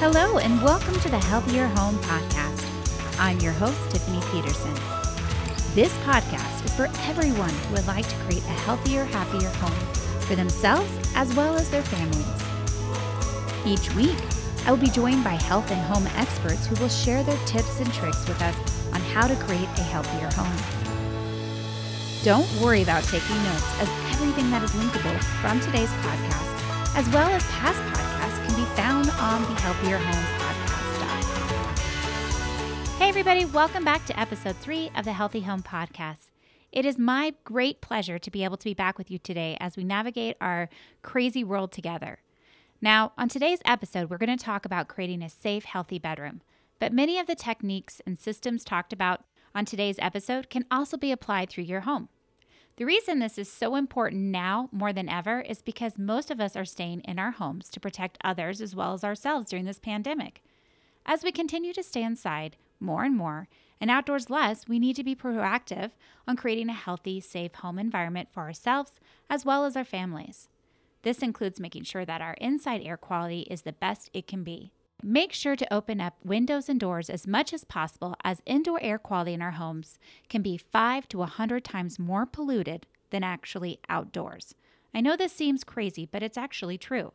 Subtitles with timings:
[0.00, 2.64] Hello, and welcome to the Healthier Home Podcast.
[3.20, 4.72] I'm your host, Tiffany Peterson.
[5.74, 9.78] This podcast is for everyone who would like to create a healthier, happier home
[10.22, 12.26] for themselves as well as their families.
[13.66, 14.16] Each week,
[14.64, 17.92] I will be joined by health and home experts who will share their tips and
[17.92, 18.56] tricks with us
[18.94, 20.56] on how to create a healthier home.
[22.24, 27.28] Don't worry about taking notes, as everything that is linkable from today's podcast, as well
[27.28, 27.89] as past
[29.18, 30.98] on the Healthier Home Podcast.
[32.98, 36.30] Hey, everybody, welcome back to episode three of the Healthy Home Podcast.
[36.70, 39.76] It is my great pleasure to be able to be back with you today as
[39.76, 40.68] we navigate our
[41.02, 42.20] crazy world together.
[42.80, 46.40] Now, on today's episode, we're going to talk about creating a safe, healthy bedroom.
[46.78, 49.24] But many of the techniques and systems talked about
[49.54, 52.08] on today's episode can also be applied through your home.
[52.80, 56.56] The reason this is so important now more than ever is because most of us
[56.56, 60.42] are staying in our homes to protect others as well as ourselves during this pandemic.
[61.04, 63.48] As we continue to stay inside more and more
[63.82, 65.90] and outdoors less, we need to be proactive
[66.26, 70.48] on creating a healthy, safe home environment for ourselves as well as our families.
[71.02, 74.72] This includes making sure that our inside air quality is the best it can be.
[75.02, 78.98] Make sure to open up windows and doors as much as possible, as indoor air
[78.98, 79.98] quality in our homes
[80.28, 84.54] can be 5 to 100 times more polluted than actually outdoors.
[84.94, 87.12] I know this seems crazy, but it's actually true.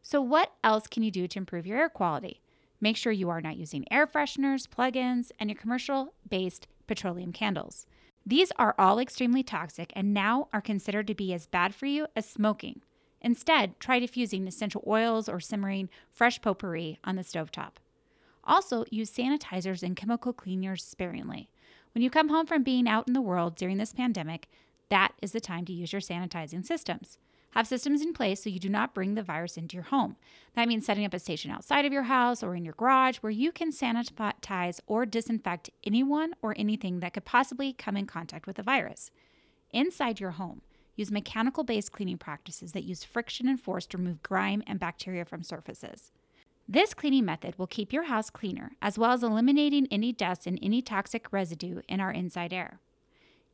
[0.00, 2.40] So, what else can you do to improve your air quality?
[2.80, 7.32] Make sure you are not using air fresheners, plug ins, and your commercial based petroleum
[7.32, 7.86] candles.
[8.24, 12.06] These are all extremely toxic and now are considered to be as bad for you
[12.16, 12.80] as smoking.
[13.26, 17.72] Instead, try diffusing essential oils or simmering fresh potpourri on the stovetop.
[18.44, 21.50] Also, use sanitizers and chemical cleaners sparingly.
[21.92, 24.48] When you come home from being out in the world during this pandemic,
[24.90, 27.18] that is the time to use your sanitizing systems.
[27.50, 30.14] Have systems in place so you do not bring the virus into your home.
[30.54, 33.32] That means setting up a station outside of your house or in your garage where
[33.32, 38.54] you can sanitize or disinfect anyone or anything that could possibly come in contact with
[38.54, 39.10] the virus.
[39.72, 40.62] Inside your home,
[40.96, 45.24] use mechanical based cleaning practices that use friction and force to remove grime and bacteria
[45.24, 46.10] from surfaces.
[46.68, 50.58] This cleaning method will keep your house cleaner, as well as eliminating any dust and
[50.60, 52.80] any toxic residue in our inside air.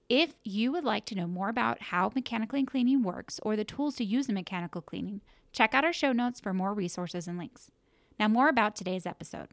[0.09, 3.97] If you would like to know more about how mechanical cleaning works or the tools
[3.97, 5.21] to use in mechanical cleaning,
[5.53, 7.71] check out our show notes for more resources and links.
[8.19, 9.49] Now, more about today's episode.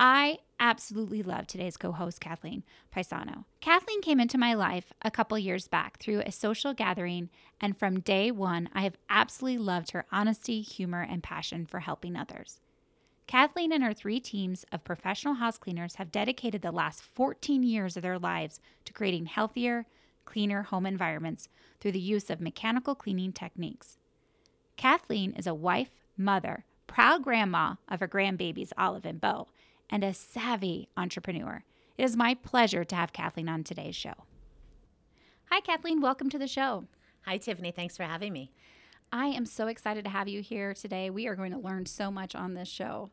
[0.00, 2.62] I absolutely love today's co host, Kathleen
[2.94, 3.44] Paisano.
[3.60, 8.00] Kathleen came into my life a couple years back through a social gathering, and from
[8.00, 12.60] day one, I have absolutely loved her honesty, humor, and passion for helping others.
[13.26, 17.96] Kathleen and her three teams of professional house cleaners have dedicated the last 14 years
[17.96, 19.86] of their lives to creating healthier,
[20.24, 21.48] cleaner home environments
[21.80, 23.98] through the use of mechanical cleaning techniques.
[24.76, 29.48] Kathleen is a wife, mother, proud grandma of her grandbabies, Olive and Bo,
[29.90, 31.64] and a savvy entrepreneur.
[31.96, 34.14] It is my pleasure to have Kathleen on today's show.
[35.50, 36.00] Hi, Kathleen.
[36.00, 36.84] Welcome to the show.
[37.22, 37.72] Hi, Tiffany.
[37.72, 38.52] Thanks for having me.
[39.10, 41.08] I am so excited to have you here today.
[41.08, 43.10] We are going to learn so much on this show.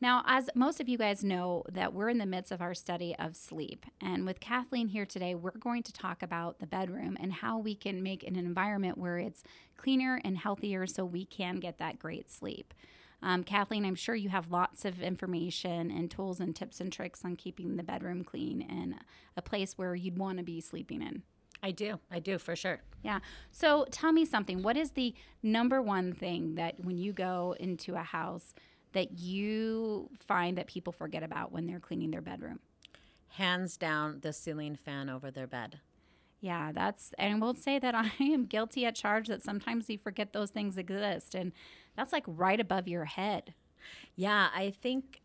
[0.00, 3.14] Now, as most of you guys know, that we're in the midst of our study
[3.18, 3.86] of sleep.
[4.00, 7.76] And with Kathleen here today, we're going to talk about the bedroom and how we
[7.76, 9.44] can make an environment where it's
[9.76, 12.74] cleaner and healthier so we can get that great sleep.
[13.22, 17.24] Um, Kathleen, I'm sure you have lots of information and tools and tips and tricks
[17.24, 18.96] on keeping the bedroom clean and
[19.36, 21.22] a place where you'd want to be sleeping in.
[21.62, 22.00] I do.
[22.10, 22.80] I do for sure.
[23.02, 23.20] Yeah.
[23.52, 24.62] So tell me something.
[24.62, 28.52] What is the number one thing that when you go into a house
[28.92, 32.58] that you find that people forget about when they're cleaning their bedroom?
[33.28, 35.78] Hands down, the ceiling fan over their bed.
[36.40, 40.32] Yeah, that's, and we'll say that I am guilty at charge that sometimes you forget
[40.32, 41.36] those things exist.
[41.36, 41.52] And
[41.96, 43.54] that's like right above your head.
[44.16, 45.20] Yeah, I think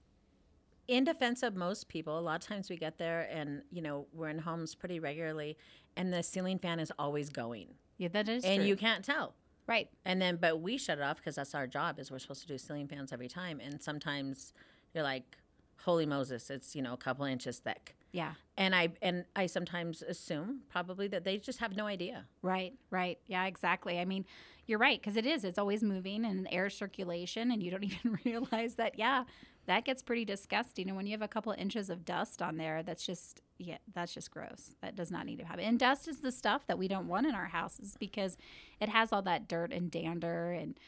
[0.87, 4.07] in defense of most people, a lot of times we get there and, you know,
[4.13, 5.57] we're in homes pretty regularly
[5.95, 7.67] and the ceiling fan is always going.
[7.97, 8.65] Yeah, that is And true.
[8.65, 9.33] you can't tell.
[9.67, 9.89] Right.
[10.05, 12.47] And then, but we shut it off because that's our job is we're supposed to
[12.47, 13.59] do ceiling fans every time.
[13.59, 14.53] And sometimes
[14.93, 15.37] you're like,
[15.83, 17.95] holy Moses, it's, you know, a couple inches thick.
[18.11, 18.33] Yeah.
[18.57, 22.25] And I, and I sometimes assume probably that they just have no idea.
[22.41, 23.19] Right, right.
[23.27, 23.99] Yeah, exactly.
[23.99, 24.25] I mean,
[24.65, 25.43] you're right because it is.
[25.43, 28.99] It's always moving and air circulation, and you don't even realize that.
[28.99, 29.23] Yeah,
[29.65, 30.87] that gets pretty disgusting.
[30.87, 33.77] And when you have a couple of inches of dust on there, that's just yeah,
[33.93, 34.75] that's just gross.
[34.81, 35.63] That does not need to happen.
[35.63, 38.37] And dust is the stuff that we don't want in our houses because
[38.79, 40.79] it has all that dirt and dander and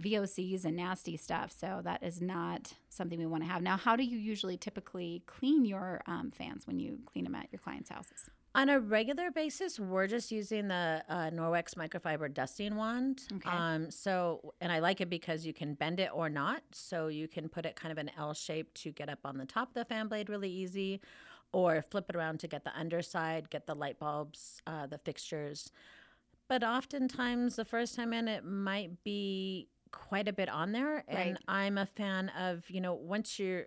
[0.00, 1.52] VOCs and nasty stuff.
[1.56, 3.62] So that is not something we want to have.
[3.62, 7.48] Now, how do you usually typically clean your um, fans when you clean them at
[7.52, 8.30] your clients' houses?
[8.56, 13.24] On a regular basis, we're just using the uh, Norwex microfiber dusting wand.
[13.34, 13.50] Okay.
[13.50, 16.62] Um, so, and I like it because you can bend it or not.
[16.70, 19.46] So you can put it kind of an L shape to get up on the
[19.46, 21.00] top of the fan blade really easy,
[21.52, 25.72] or flip it around to get the underside, get the light bulbs, uh, the fixtures.
[26.48, 31.04] But oftentimes, the first time in, it might be quite a bit on there.
[31.08, 31.36] And Right.
[31.48, 33.66] I'm a fan of, you know, once you're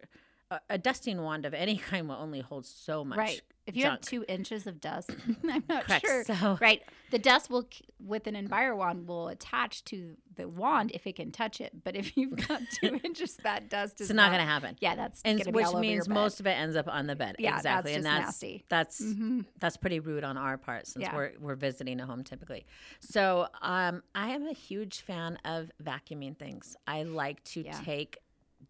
[0.51, 3.17] a, a dusting wand of any kind will only hold so much.
[3.17, 3.41] Right.
[3.65, 5.09] If you have two inches of dust,
[5.43, 6.05] I'm not Correct.
[6.05, 6.23] sure.
[6.23, 6.83] So- Right.
[7.11, 7.67] The dust will,
[7.99, 11.83] with an Enviro wand, will attach to the wand if it can touch it.
[11.83, 14.75] But if you've got two inches, that dust is It's not going to happen.
[14.79, 17.15] Yeah, that's and which all over your means most of it ends up on the
[17.15, 17.35] bed.
[17.39, 18.65] Yeah, that's exactly, and that's nasty.
[18.69, 19.45] that's Mhm.
[19.59, 21.15] that's pretty rude on our part since Yeah.
[21.15, 22.65] we're we're visiting a home typically.
[22.99, 26.75] So um, I am a huge fan of vacuuming things.
[26.87, 27.79] I like to Yeah.
[27.83, 28.17] take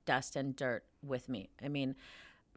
[0.06, 1.50] dust and dirt with me.
[1.64, 1.96] I mean,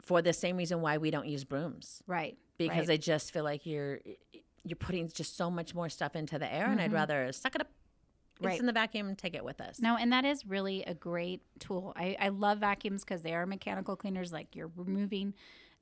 [0.01, 2.37] for the same reason why we don't use brooms Right.
[2.57, 2.93] because right.
[2.93, 3.99] I just feel like you're
[4.63, 7.61] you're putting just so much more stuff into the air, and I'd rather suck it
[7.61, 7.67] up.
[7.67, 8.45] Mm-hmm.
[8.45, 8.51] Right.
[8.53, 9.79] It's in the vacuum and take it with us.
[9.79, 11.93] No, and that is really a great tool.
[11.95, 14.31] I, I love vacuums because they are mechanical cleaners.
[14.31, 15.33] Like you're removing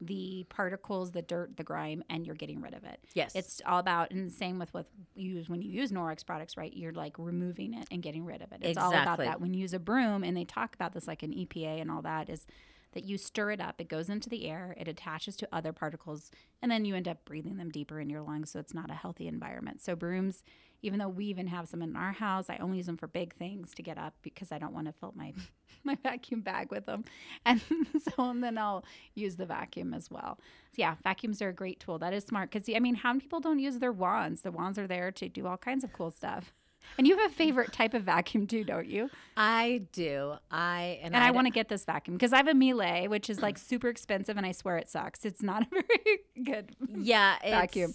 [0.02, 3.00] the particles, the dirt, the grime, and you're getting rid of it.
[3.14, 3.36] Yes.
[3.36, 4.86] It's all about, and the same with what
[5.16, 6.74] you use when you use Norwex products, right?
[6.74, 8.60] You're like removing it and getting rid of it.
[8.62, 9.42] It's all about that.
[9.42, 12.02] When you use a broom, and they talk about this like an EPA and all
[12.04, 12.46] that, is
[12.94, 16.32] that you stir it up, it goes into the air, it attaches to other particles,
[16.62, 18.52] and then you end up breathing them deeper in your lungs.
[18.52, 19.82] So it's not a healthy environment.
[19.82, 20.44] So brooms,
[20.82, 23.36] even though we even have some in our house, I only use them for big
[23.36, 25.34] things to get up because I don't want to fill my
[25.84, 27.06] my vacuum bag with them.
[27.46, 27.62] And
[28.02, 28.84] so and then I'll
[29.16, 30.40] use the vacuum as well.
[30.72, 32.00] So yeah, vacuums are a great tool.
[32.00, 34.42] That is smart because I mean, how many people don't use their wands?
[34.42, 36.54] The wands are there to do all kinds of cool stuff.
[36.98, 39.10] And you have a favorite type of vacuum too, don't you?
[39.38, 40.34] I do.
[40.52, 43.08] I and, And I, I want to get this vacuum because I have a Miele,
[43.10, 45.24] which is like super expensive, and I swear it sucks.
[45.26, 46.76] It's not a very good.
[46.98, 47.94] yeah vacuum.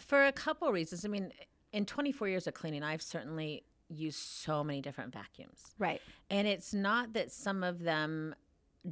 [0.00, 1.30] for a couple reasons i mean
[1.72, 6.00] in 24 years of cleaning i've certainly used so many different vacuums Right.
[6.30, 8.34] and it's not that some of them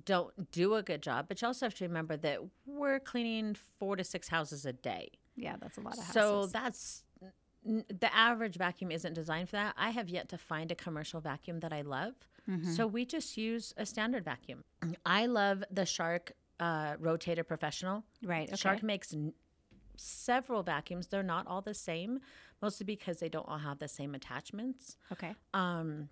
[0.05, 3.97] don't do a good job but you also have to remember that we're cleaning four
[3.97, 6.13] to six houses a day Yeah, that's a lot of houses.
[6.13, 7.05] so that's
[7.65, 11.61] the average vacuum isn't designed for that i have yet to find a commercial vacuum
[11.61, 12.15] that i love
[12.49, 12.73] Mm-hmm.
[12.73, 14.65] so we just use a standard vacuum
[15.07, 18.49] i love the shark uh, rotator professional right.
[18.49, 18.57] Okay.
[18.57, 19.33] Shark makes n-
[19.97, 21.07] several vacuums.
[21.07, 22.21] They're not all the same,
[22.61, 24.97] mostly because they don't all have the same attachments.
[25.13, 25.35] Okay.
[25.55, 26.09] Um,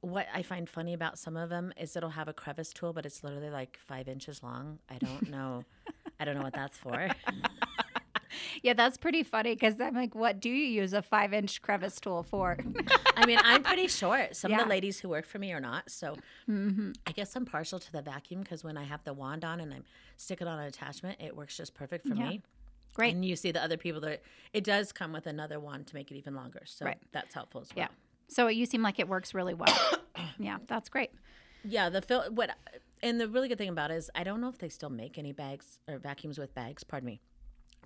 [0.00, 3.04] what I find funny about some of them is it'll have a crevice tool, but
[3.06, 4.78] it's literally like five inches long.
[4.88, 5.64] I don't know.
[6.20, 7.08] I don't know what that's for.
[8.62, 12.00] Yeah, that's pretty funny because I'm like, what do you use a five inch crevice
[12.00, 12.56] tool for?
[13.16, 14.36] I mean, I'm pretty short.
[14.36, 15.90] Some of the ladies who work for me are not.
[15.90, 16.16] So
[16.48, 16.92] mm-hmm.
[17.06, 19.72] I guess I'm partial to the vacuum because when I have the wand on and
[19.72, 19.84] I'm
[20.16, 22.28] sticking on an attachment, it works just perfect for Yeah.
[22.28, 22.42] me.
[22.94, 23.14] Great.
[23.14, 24.22] And you see the other people that
[24.54, 26.62] it does come with another wand to make it even longer.
[26.64, 26.98] So Right.
[27.12, 27.84] that's helpful as well.
[27.84, 27.88] Yeah.
[28.28, 29.76] So you seem like it works really well.
[30.38, 31.10] yeah, that's great.
[31.64, 32.50] Yeah, the fil- what
[33.02, 35.18] and the really good thing about it is I don't know if they still make
[35.18, 37.20] any bags or vacuums with bags, pardon me.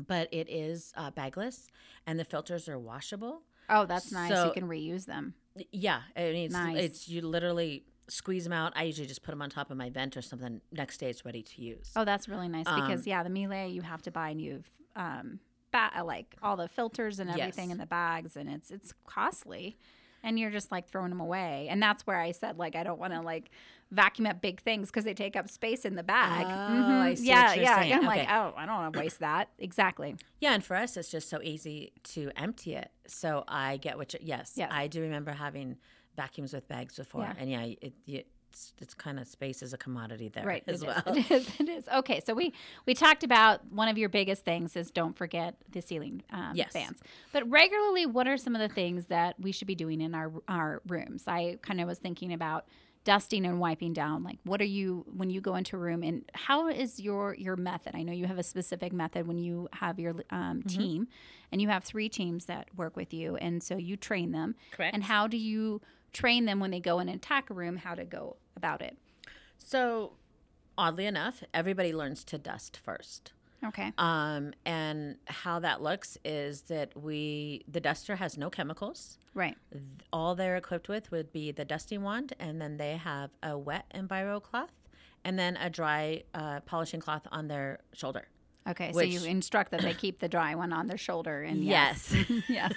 [0.07, 1.69] But it is uh, bagless
[2.07, 3.43] and the filters are washable.
[3.69, 4.33] Oh, that's nice.
[4.33, 5.35] So- you can reuse them.
[5.73, 6.77] Yeah, I mean it's, Nice.
[6.79, 8.73] it's you literally squeeze them out.
[8.77, 10.61] I usually just put them on top of my vent or something.
[10.73, 11.91] Next day it's ready to use.
[11.97, 14.71] Oh, that's really nice because Um, yeah, the Miele you have to buy and you've
[14.97, 15.41] um
[15.73, 17.73] ba- like all the filters and everything Yes.
[17.75, 19.77] in the bags and it's it's costly.
[20.23, 21.67] And you're just like throwing them away.
[21.71, 23.51] And that's where I said like I don't want to like
[23.91, 26.47] vacuum up big things because they take up space in the bag.
[26.47, 27.15] Oh, I mm-hmm.
[27.17, 27.81] see yeah, yeah.
[27.81, 27.93] saying.
[27.93, 29.49] I'm like, oh, I don't want to waste that.
[29.59, 30.17] Exactly.
[30.41, 32.91] Yeah, and for us it's just so easy to empty it.
[33.07, 34.71] So I get what you yes, Yes.
[34.73, 35.77] I do remember having
[36.17, 37.23] vacuums with bags before.
[37.23, 37.35] Yeah.
[37.39, 37.75] And yeah,
[38.07, 41.03] it, it's it's kind of space is a commodity there right as it well.
[41.17, 41.17] is.
[41.17, 42.53] it is it is okay so we
[42.87, 46.73] we talked about one of your biggest things is don't forget the ceiling um, Yes.
[46.73, 46.99] fans
[47.33, 50.33] but regularly what are some of the things that we should be doing in our
[50.49, 52.67] our rooms i kind of was thinking about
[53.05, 56.31] dusting and wiping down like what are you when you go into a room and
[56.35, 59.99] how is your your method i know you have a specific method when you have
[59.99, 60.79] your um, Mm-hmm.
[60.79, 61.09] team
[61.53, 64.93] and you have three teams that work with you and so you train them Correct.
[64.95, 65.81] and how do you
[66.13, 68.97] train them when they go in and attack a room how to go about it
[69.59, 70.13] So,
[70.77, 73.33] oddly enough, everybody learns to dust first.
[73.65, 79.19] okay Um, and how that looks is that we the duster has no chemicals.
[79.35, 79.57] right
[80.13, 83.87] All they're equipped with would be the dusting wand, and then they have a wet
[83.95, 84.73] enviro cloth,
[85.25, 88.29] and then a dry uh, polishing cloth on their shoulder.
[88.69, 91.65] Okay, Which- so you instruct that they keep the dry one on their shoulder, and
[91.65, 92.15] yes,
[92.49, 92.75] yes,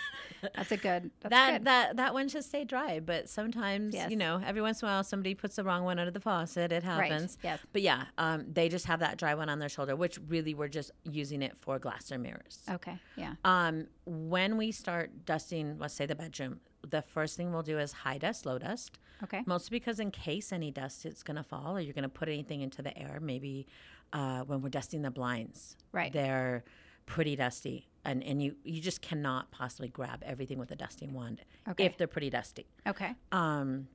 [0.56, 1.12] that's a good.
[1.20, 1.66] That's that good.
[1.66, 4.10] that that one should stay dry, but sometimes Yes.
[4.10, 6.72] you know, every once in a while, somebody puts the wrong one under the faucet.
[6.72, 7.38] It Right, happens.
[7.44, 7.60] yes.
[7.74, 10.70] But yeah, um, they just have that dry one on their shoulder, which really we're
[10.70, 12.60] just using it for glass or mirrors.
[12.70, 17.62] okay, yeah, Um, when we start dusting, let's say the bedroom, the first thing we'll
[17.62, 19.00] do is high dust, low dust.
[19.22, 22.10] okay, Mostly because in case any dust is going to fall or you're going to
[22.10, 23.68] put anything into the air, maybe
[24.13, 26.12] uh, when we're dusting the blinds, Right.
[26.13, 26.63] They're
[27.05, 31.41] pretty dusty, and and you you just cannot possibly grab everything with a dusting wand
[31.67, 31.86] Okay.
[31.86, 32.65] if they're pretty dusty.
[32.88, 33.88] okay, Um,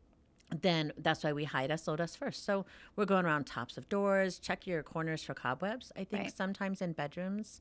[0.60, 2.44] then that's why we hide us, load us first.
[2.44, 2.64] So
[2.96, 5.92] we're going around tops of doors, check your corners for cobwebs.
[5.96, 6.37] I think Right.
[6.37, 7.60] sometimes in bedrooms,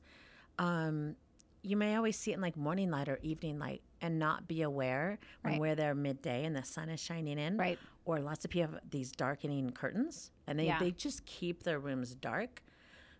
[0.58, 1.16] um,
[1.62, 4.62] you may always see it in like morning light or evening light and not be
[4.62, 5.60] aware when Right.
[5.60, 7.56] we're there midday and the sun is shining in.
[7.58, 7.78] Right.
[8.06, 10.78] Or lots of people have these darkening curtains and they, Yeah.
[10.78, 12.62] they just keep their rooms dark.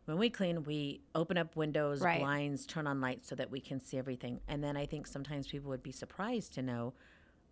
[0.07, 2.19] When we clean, we open up windows, Right.
[2.19, 4.41] blinds, turn on lights so that we can see everything.
[4.49, 6.95] And then I think sometimes people would be surprised to know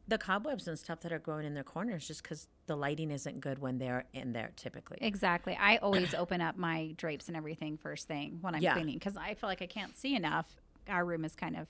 [0.09, 3.41] the cobwebs and stuff that are growing in their corners just because the lighting isn't
[3.41, 4.99] good when they're in there typically.
[5.03, 5.55] exactly.
[5.61, 8.73] I always open up my drapes and everything first thing when I'm Yeah.
[8.75, 10.57] cleaning because I feel like I can't see enough.
[10.89, 11.67] Our room is kind of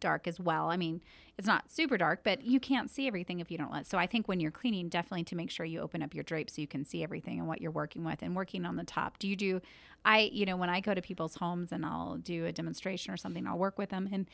[0.00, 0.70] dark as well.
[0.70, 1.00] I mean,
[1.36, 3.86] it's not super dark, but you can't see everything if you don't let.
[3.86, 6.54] So I think when you're cleaning, definitely to make sure you open up your drapes
[6.56, 9.18] so you can see everything and what you're working with and working on the top.
[9.18, 9.60] Do you do
[10.04, 13.16] I, you know, when I go to people's homes and I'll do a demonstration or
[13.16, 14.28] something, I'll work with them and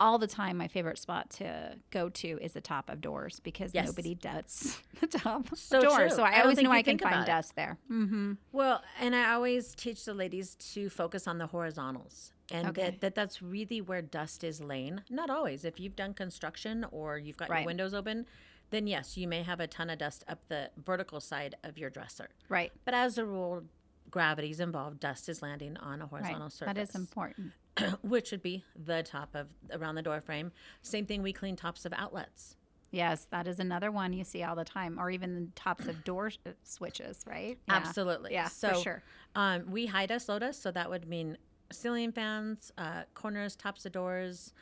[0.00, 3.72] all the time my favorite spot to go to is the top of doors because
[3.72, 3.86] Yes.
[3.86, 5.96] nobody does the top So of doors.
[5.96, 6.10] true.
[6.10, 7.26] So I I, always know I can think about find it.
[7.30, 7.78] dust there.
[7.90, 8.32] Mm-hmm.
[8.50, 12.90] Well, and I always teach the ladies to focus on the horizontals and Okay.
[12.90, 15.00] that, that that's really where dust is laying.
[15.10, 15.64] Not always.
[15.64, 17.60] If you've done construction or you've got Right.
[17.60, 18.26] your windows open,
[18.70, 21.90] then yes, you may have a ton of dust up the vertical side of your
[21.90, 22.28] dresser.
[22.48, 22.72] Right.
[22.84, 23.64] But as a rule,
[24.10, 25.00] gravity is involved.
[25.00, 26.10] Dust is landing on a Right.
[26.10, 26.74] horizontal surface.
[26.74, 27.52] That is important.
[28.02, 30.52] which would be the top of around the door frame.
[30.82, 32.56] Same thing, we clean tops of outlets.
[32.92, 36.04] Yes, that is another one you see all the time, or even the tops of
[36.04, 36.30] door
[36.62, 37.58] switches, right?
[37.66, 37.74] Yeah.
[37.74, 38.32] Absolutely.
[38.32, 39.02] Yeah, so, for sure.
[39.34, 41.36] Um, we hide dust, low dust, so that would mean
[41.72, 44.52] ceiling fans, uh, corners, tops of doors,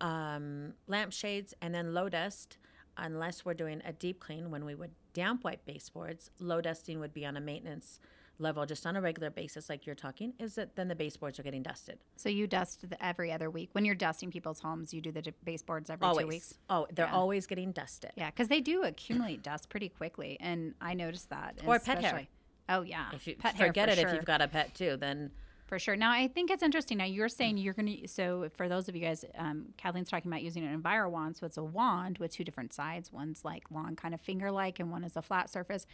[0.00, 2.58] um, lampshades, and then low dust.
[2.98, 7.14] Unless we're doing a deep clean, when we would damp wipe baseboards, low dusting would
[7.14, 7.98] be on a maintenance
[8.38, 10.34] level, just on a regular basis, like you're talking.
[10.38, 11.98] Is that then the baseboards are getting dusted?
[12.16, 13.70] So you dust the, every other week.
[13.72, 16.22] When you're dusting people's homes, you do the d- baseboards every always.
[16.24, 16.54] two weeks.
[16.68, 17.14] Oh, they're Yeah.
[17.14, 18.10] always getting dusted.
[18.16, 21.60] Yeah, because they do accumulate dust pretty quickly, and I noticed that.
[21.64, 22.26] Or pet hair.
[22.68, 24.96] Oh yeah, If you pet hair forget for it, if you've got a pet too,
[24.98, 25.30] then
[25.72, 25.96] For sure.
[25.96, 26.98] Now, I think it's interesting.
[26.98, 30.30] Now, you're saying you're going to, so for those of you guys, um, Kathleen's talking
[30.30, 31.34] about using an Enviro wand.
[31.38, 33.10] So it's a wand with two different sides.
[33.10, 35.86] One's like long, kind of finger like, and one is a flat surface.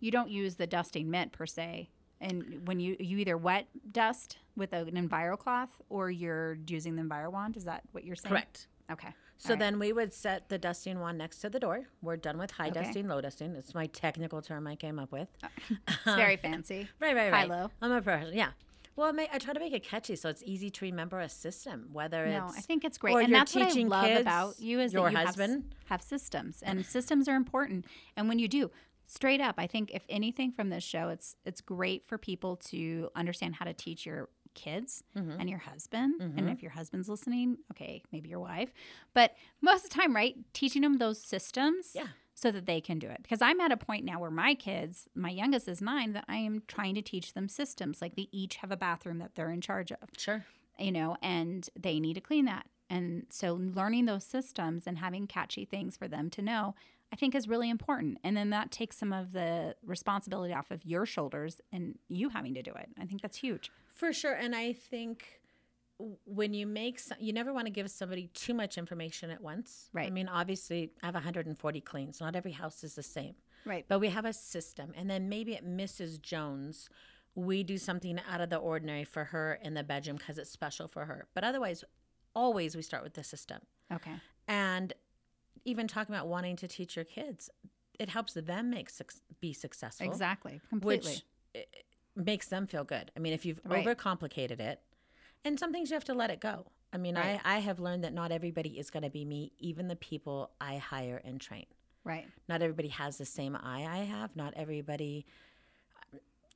[0.00, 1.90] You don't use the dusting mitt per se.
[2.20, 7.02] And when you, you either wet dust with an Enviro cloth or you're using the
[7.02, 7.56] Enviro wand.
[7.56, 8.30] Is that what you're saying?
[8.32, 8.66] correct.
[8.90, 9.10] Okay.
[9.38, 11.86] So then we would set the dusting wand next to the door.
[12.02, 12.82] We're done with high Okay.
[12.82, 13.54] dusting, low dusting.
[13.54, 15.28] It's my technical term I came up with.
[15.70, 16.88] It's very fancy.
[16.98, 17.48] Right, right, right.
[17.48, 17.70] High-low.
[17.80, 18.34] I'm a professional.
[18.34, 18.50] Yeah.
[19.00, 21.28] Well, I, ma- I try to make it catchy so it's easy to remember a
[21.28, 24.78] system, whether No, it's I think it's great, and that's what I love about you
[24.78, 25.74] is your that you have husband.
[25.86, 27.86] have, systems, and systems are important.
[28.16, 28.70] And when you do,
[29.06, 33.08] straight up, I think if anything from this show, it's it's great for people to
[33.16, 35.40] understand how to teach your kids Mm-hmm.
[35.40, 38.72] and your husband, and if your husband's listening, okay, maybe your wife,
[39.14, 42.08] but most of the time, right, teaching them those systems, Yeah.
[42.40, 43.18] So that they can do it.
[43.22, 46.36] Because I'm at a point now where my kids, my youngest is nine, that I
[46.36, 48.00] am trying to teach them systems.
[48.00, 50.44] Like they each have a bathroom that they're in charge of Sure.
[50.78, 52.66] you know, and they need to clean that.
[52.88, 56.74] And so learning those systems and having catchy things for them to know,
[57.12, 58.18] I think is really important.
[58.24, 62.54] And then that takes some of the responsibility off of your shoulders and you having
[62.54, 62.88] to do it.
[63.00, 63.70] I think that's huge.
[63.86, 64.32] For sure.
[64.32, 65.39] And I think w-
[66.24, 69.88] when you make, some, you never want to give somebody too much information at once.
[69.92, 70.06] Right.
[70.06, 72.20] I mean, obviously, I have 140 cleans.
[72.20, 73.34] Not every house is the same.
[73.64, 73.84] Right.
[73.88, 74.92] But we have a system.
[74.96, 76.20] And then maybe at Mrs.
[76.20, 76.88] Jones,
[77.34, 80.88] we do something out of the ordinary for her in the bedroom because it's special
[80.88, 81.26] for her.
[81.34, 81.84] But otherwise,
[82.34, 83.60] always we start with the system.
[83.92, 84.14] Okay.
[84.48, 84.92] And
[85.64, 87.50] even talking about wanting to teach your kids,
[87.98, 88.90] it helps them make
[89.40, 90.06] be successful.
[90.06, 90.60] Exactly.
[90.70, 91.10] Completely.
[91.10, 91.62] Which eh,
[92.16, 93.10] makes them feel good.
[93.16, 93.86] I mean, if you've Right.
[93.86, 94.80] overcomplicated it,
[95.44, 96.66] and some things you have to let it go.
[96.92, 97.40] I mean, Right.
[97.44, 100.50] I, I have learned that not everybody is going to be me, even the people
[100.60, 101.66] I hire and train
[102.04, 102.26] right.
[102.48, 104.36] not everybody has the same eye I have.
[104.36, 105.26] Not everybody.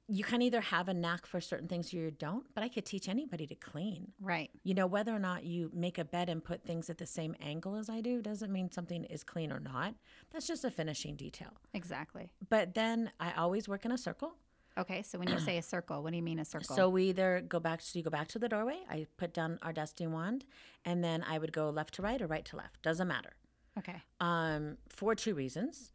[0.06, 2.84] You can either have a knack for certain things or you don't, but I could
[2.84, 4.12] teach anybody to clean.
[4.20, 4.50] Right.
[4.62, 7.34] You know, whether or not you make a bed and put things at the same
[7.40, 9.94] angle as I do doesn't mean something is clean or not.
[10.30, 11.54] That's just a finishing detail.
[11.72, 12.28] Exactly.
[12.50, 14.36] But then I always work in a circle.
[14.76, 16.74] Okay, so when you say a circle, what do you mean a circle?
[16.74, 18.78] So we either go back, so you go back to the doorway.
[18.90, 20.44] I put down our dusting wand,
[20.84, 22.82] and then I would go left to right or right to left.
[22.82, 23.34] Doesn't matter.
[23.78, 25.92] okay, Um, for two reasons.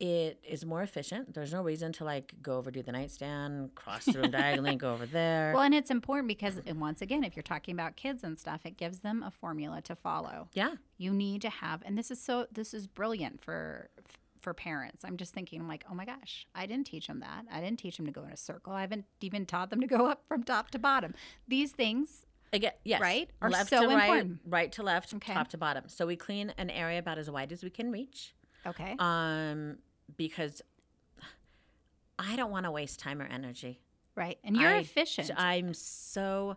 [0.00, 1.32] It is more efficient.
[1.32, 4.92] There's no reason to like go over do the nightstand, cross the room diagonally, go
[4.92, 5.52] over there.
[5.54, 8.62] well, and it's important because, and once again, if you're talking about kids and stuff,
[8.64, 10.48] it gives them a formula to follow.
[10.54, 13.90] yeah, You need to have, and this is so, this is brilliant for
[14.42, 15.04] for parents.
[15.04, 17.44] I'm just thinking, I'm like, oh my gosh, I didn't teach them that.
[17.50, 18.72] I didn't teach them to go in a circle.
[18.72, 21.14] I haven't even taught them to go up from top to bottom.
[21.48, 23.30] These things, Again, yes, Right?
[23.40, 24.40] Are left so to right, important.
[24.44, 25.32] right to left, Okay.
[25.32, 25.84] top to bottom.
[25.88, 28.34] So we clean an area about as wide as we can reach.
[28.66, 29.78] okay, Um,
[30.18, 30.60] because
[32.18, 33.80] I don't want to waste time or energy.
[34.14, 35.30] right, and you're I- efficient.
[35.36, 36.56] I'm so.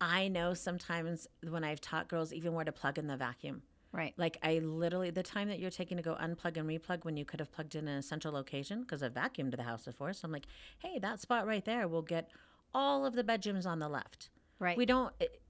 [0.00, 3.62] I know sometimes when I've taught girls even where to plug in the vacuum.
[3.98, 7.16] Right, Like I literally, the time that you're taking to go unplug and replug when
[7.16, 10.12] you could have plugged in a central location because I vacuumed the house before.
[10.12, 10.46] So I'm like,
[10.78, 12.30] hey, that spot right there will get
[12.72, 14.30] all of the bedrooms on the left.
[14.58, 15.12] right, We don't.
[15.20, 15.40] It,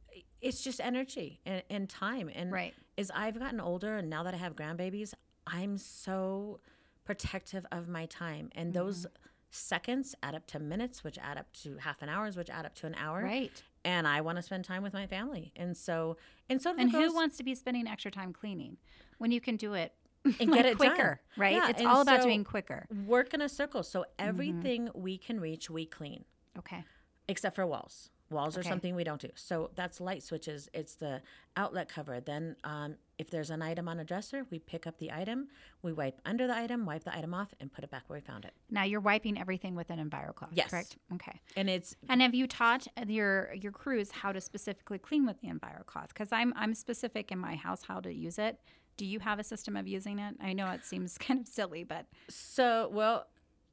[0.41, 2.31] it's just energy and, and time.
[2.35, 2.75] And right.
[2.97, 5.15] as I've gotten older and now that I have grandbabies,
[5.47, 6.61] I'm so
[7.05, 8.51] protective of my time.
[8.55, 9.28] And those Mm-hmm.
[9.51, 12.75] Seconds add up to minutes, which add up to half an hour, which add up
[12.77, 13.23] to an hour.
[13.23, 13.63] Right.
[13.85, 15.53] And I want to spend time with my family.
[15.57, 16.17] And so,
[16.51, 18.77] and so And who wants to be spending extra time cleaning
[19.19, 19.93] when you can do it
[20.25, 20.91] And like get it done.
[20.95, 21.57] quicker, right?
[21.57, 22.87] Yeah, it's all about so- doing quicker.
[23.07, 23.83] work in a circle.
[23.83, 24.29] So mm-hmm.
[24.29, 26.25] everything we can reach, we clean,
[26.59, 26.85] Okay.
[27.29, 28.11] except for walls.
[28.31, 29.31] Walls are something we don't do.
[29.37, 30.69] So that's light switches.
[30.75, 31.23] It's the
[31.57, 32.21] outlet cover.
[32.21, 35.49] Then, um, if there's an item on a dresser, we pick up the item,
[35.83, 38.21] we wipe under the item, wipe the item off, and put it back where we
[38.21, 38.53] found it.
[38.71, 40.71] Now you're wiping everything with an EnviroCloth, Yes.
[40.71, 40.99] correct?
[41.15, 41.41] Okay.
[41.57, 45.49] And it's And have you taught your your crews how to specifically clean with the
[45.49, 46.09] EnviroCloth?
[46.09, 48.61] Because I'm I'm specific in my house how to use it.
[48.99, 50.35] Do you have a system of using it?
[50.41, 53.27] I know it seems kind of silly, but so well.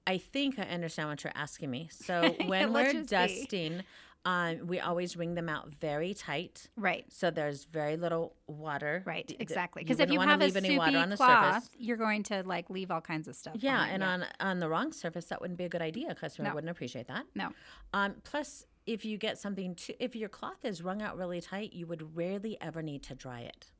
[0.07, 1.89] I think I understand what you're asking me.
[1.91, 3.81] So when we're dusting, see.
[4.25, 6.67] Um, we always wring them out very tight.
[6.75, 9.03] right, So there's very little water.
[9.05, 9.83] right, exactly.
[9.83, 11.69] Because if you have a leave any water soupy on the cloth, surface.
[11.77, 13.55] you're going to like leave all kinds of stuff.
[13.57, 16.09] Yeah, on and on on the wrong surface, that wouldn't be a good idea.
[16.09, 16.55] A customer No.
[16.55, 17.25] wouldn't appreciate that.
[17.35, 17.49] no,
[17.93, 21.73] Um, plus, if you get something too, if your cloth is wrung out really tight,
[21.73, 23.71] you would rarely ever need to dry it.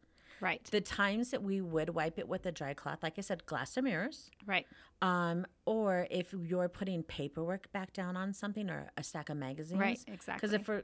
[0.42, 3.46] Right, The times that we would wipe it with a dry cloth, like I said,
[3.46, 4.66] glass or mirrors, right,
[5.02, 9.80] um, or if you're putting paperwork back down on something or a stack of magazines,
[9.80, 10.36] right, exactly.
[10.36, 10.84] Because if, for,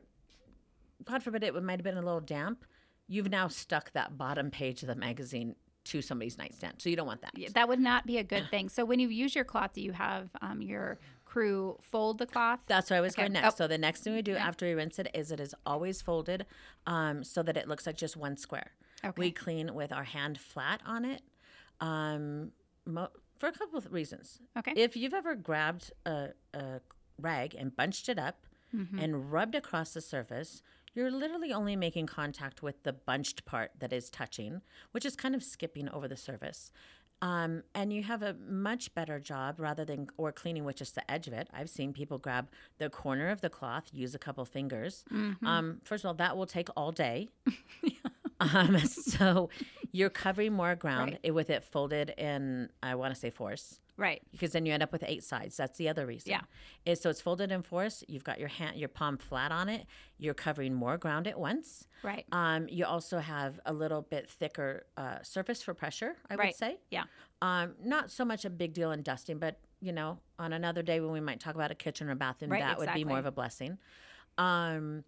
[1.04, 2.66] God forbid, it might have been a little damp,
[3.08, 7.08] you've now stuck that bottom page of the magazine to somebody's nightstand, so you don't
[7.08, 7.32] want that.
[7.36, 8.70] Yeah, that would not be a good thing.
[8.70, 12.60] So when you use your cloth, do you have um, your crew fold the cloth?
[12.68, 13.42] That's what I was going Okay.
[13.42, 13.56] next.
[13.56, 13.58] Oh.
[13.64, 16.46] So the next thing we do after we rinse it is it is always folded,
[16.86, 18.74] um, so that it looks like just one square.
[19.04, 19.14] Okay.
[19.18, 21.22] We clean with our hand flat on it,
[21.80, 22.52] um,
[22.86, 24.40] mo- for a couple of reasons.
[24.58, 24.74] Okay.
[24.76, 26.82] If you've ever grabbed a, a
[27.20, 29.00] rag and bunched it up Mm-hmm.
[29.00, 30.62] and rubbed across the surface,
[30.94, 34.62] you're literally only making contact with the bunched part that is touching,
[34.94, 36.72] which is kind of skipping over the surface.
[37.22, 41.12] Um, and you have a much better job rather than or cleaning with just the
[41.12, 41.50] edge of it.
[41.54, 45.04] I've seen people grab the corner of the cloth, use a couple fingers.
[45.14, 45.46] Mm-hmm.
[45.46, 47.28] Um, first of all, that will take all day.
[48.41, 49.49] um, so
[49.91, 51.34] you're covering more ground Right.
[51.34, 54.91] with it folded in, I want to say force right, because then you end up
[54.91, 55.56] with eight sides.
[55.58, 56.32] That's the other reason.
[56.32, 56.41] Yeah.
[56.86, 58.04] Is so it's folded in force.
[58.08, 59.86] You've got your hand, your palm flat on it.
[60.17, 61.86] You're covering more ground at once.
[62.04, 66.15] right, Um, you also have a little bit thicker uh, surface for pressure.
[66.30, 66.77] I would say.
[66.89, 67.04] yeah,
[67.43, 70.99] Um, not so much a big deal in dusting, but you know, on another day
[70.99, 73.25] when we might talk about a kitchen or bathroom, Right, that would be more of
[73.25, 73.77] a blessing.
[74.38, 75.04] Um,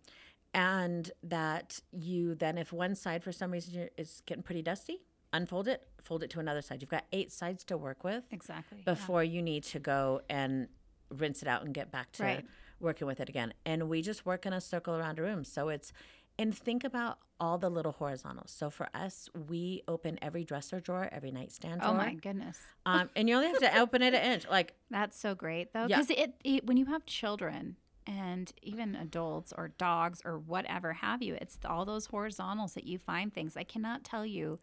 [0.53, 5.67] and that you then, if one side for some reason is getting pretty dusty, unfold
[5.67, 6.81] it, fold it to another side.
[6.81, 8.79] You've got eight sides to work with exactly.
[8.85, 8.93] yeah.
[8.93, 10.67] before you need to go and
[11.09, 12.45] rinse it out and get back to Right.
[12.79, 13.53] working with it again.
[13.65, 15.43] And we just work in a circle around a room.
[15.43, 15.91] So it's,
[16.37, 18.51] and think about all the little horizontals.
[18.51, 21.91] So for us, we open every dresser drawer, every nightstand drawer.
[21.93, 22.57] Oh my goodness.
[22.85, 24.47] Um, and you only have to open it an inch.
[24.49, 25.97] Like, That's so great though, Yeah.
[25.99, 31.21] because it, it when you have children and even adults or dogs or whatever have
[31.21, 33.55] you, it's all those horizontals that you find things.
[33.57, 34.59] I cannot tell you,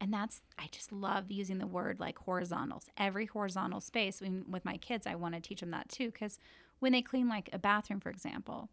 [0.00, 2.86] and that's I just love using the word like horizontals.
[2.96, 4.20] Every horizontal space.
[4.20, 6.38] When, with my kids, I want to teach them that too, because
[6.80, 8.68] when they clean like a bathroom, for example,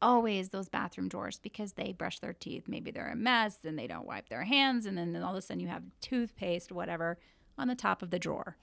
[0.00, 2.64] always those bathroom drawers because they brush their teeth.
[2.68, 5.42] Maybe they're a mess and they don't wipe their hands, and then all of a
[5.42, 7.18] sudden you have toothpaste, whatever,
[7.56, 8.56] on the top of the drawer.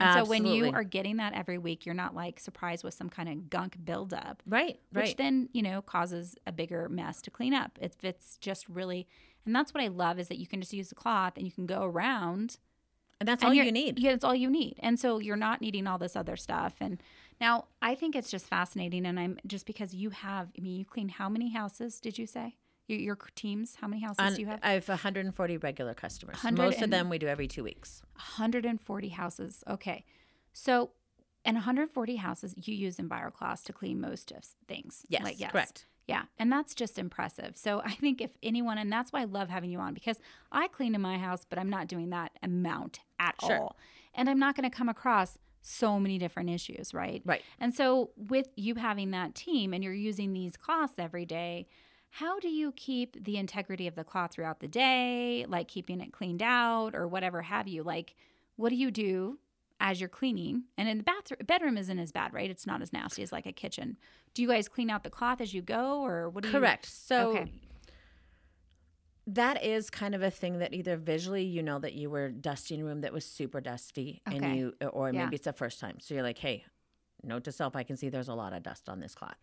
[0.00, 3.08] And so when you are getting that every week, you're not like surprised with some
[3.08, 5.16] kind of gunk buildup, right, which right.
[5.16, 7.78] then you know causes a bigger mess to clean up.
[7.80, 9.06] If it's just really,
[9.46, 11.52] and that's what I love is that you can just use the cloth and you
[11.52, 12.58] can go around
[13.20, 13.98] And that's And all you need.
[13.98, 14.78] Yeah, it's all you need.
[14.80, 16.76] And so you're not needing all this other stuff.
[16.80, 17.00] And
[17.40, 19.06] now I think it's just fascinating.
[19.06, 22.26] And I'm just because you have, I mean, you clean how many houses did you
[22.26, 22.56] say?
[22.86, 24.60] Your, teams, how many houses On- do you have?
[24.62, 26.34] I have 140 regular customers.
[26.36, 28.02] 100 Most of them we do every two weeks.
[28.14, 29.64] 140 houses.
[29.68, 30.04] Okay.
[30.52, 30.90] So,
[31.44, 35.04] and 140 houses, you use EnviroCloth to clean most of things.
[35.08, 35.86] Yes, Like, correct.
[36.06, 36.24] Yeah.
[36.38, 37.56] And that's just impressive.
[37.56, 40.18] So I think if anyone, and that's why I love having you on because
[40.52, 43.58] I clean in my house, but I'm not doing that amount at Sure.
[43.58, 43.76] all.
[44.14, 47.22] And I'm not going to come across so many different issues, right?
[47.24, 47.40] Right.
[47.58, 51.66] And so with you having that team and you're using these cloths every day,
[52.18, 56.12] how do you keep the integrity of the cloth throughout the day, like keeping it
[56.12, 57.82] cleaned out or whatever have you?
[57.82, 58.14] Like,
[58.54, 59.40] what do you do
[59.80, 60.62] as you're cleaning?
[60.78, 62.48] And in the bathroom, bedroom isn't as bad, right?
[62.48, 63.96] It's not as nasty as like a kitchen.
[64.32, 66.54] Do you guys clean out the cloth as you go, or what do you?
[66.54, 66.86] Correct.
[66.86, 67.52] So Okay.
[69.26, 72.82] that is kind of a thing that either visually you know that you were dusting
[72.82, 74.36] a room that was super dusty Okay.
[74.36, 75.24] and you or Yeah.
[75.24, 75.98] maybe it's the first time.
[75.98, 76.64] So you're like, hey,
[77.24, 79.38] note to self, I can see there's a lot of dust on this cloth.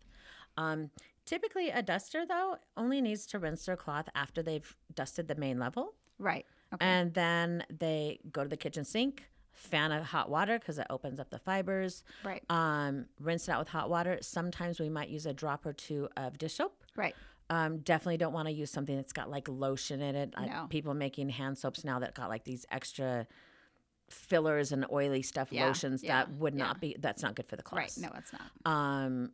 [0.57, 0.89] Um,
[1.25, 5.59] typically a duster though only needs to rinse their cloth after they've dusted the main
[5.59, 5.93] level.
[6.19, 6.45] Right.
[6.73, 6.85] Okay.
[6.85, 11.19] And then they go to the kitchen sink, fan of hot water because it opens
[11.19, 12.03] up the fibers.
[12.23, 12.41] right.
[12.49, 14.17] Um, rinse it out with hot water.
[14.21, 16.83] Sometimes we might use a drop or two of dish soap.
[16.95, 17.15] Right.
[17.49, 20.33] Um, definitely don't want to use something that's got like lotion in it.
[20.37, 20.67] Uh, No.
[20.69, 23.27] people making hand soaps now that got like these extra
[24.09, 26.63] fillers and oily stuff, Yeah, lotions yeah, that would yeah.
[26.65, 26.95] not be.
[26.99, 27.79] That's not good for the cloth.
[27.79, 27.93] Right.
[27.97, 28.71] No, it's not.
[28.73, 29.31] Um,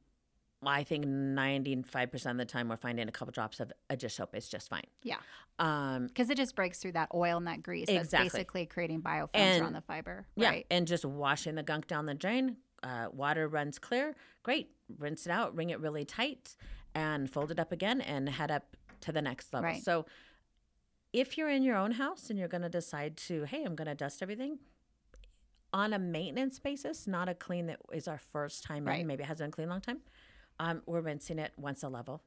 [0.66, 3.96] I think ninety five percent of the time we're finding a couple drops of a
[3.96, 4.86] dish soap is just fine.
[5.04, 5.18] Yeah.
[5.60, 7.88] Um, Because it just breaks through that oil and that grease.
[7.90, 8.18] Exactly.
[8.26, 10.26] That's basically creating biofilms And- around the fiber.
[10.36, 10.66] Yeah, Right.
[10.72, 12.58] and just washing the gunk down the drain.
[12.84, 14.16] Uh, water runs clear.
[14.44, 14.72] Great.
[14.98, 16.56] Rinse it out, wring it really tight,
[16.96, 19.70] and fold it up again and head up to the next level.
[19.70, 19.84] Right.
[19.84, 20.06] So,
[21.14, 23.88] if you're in your own house and you're going to decide to, hey, I'm going
[23.88, 24.60] to dust everything
[25.74, 29.02] on a maintenance basis, not a clean that is our first time Right.
[29.02, 30.02] in, maybe it hasn't been cleaned a long time,
[30.60, 32.22] um, we're rinsing it once a level.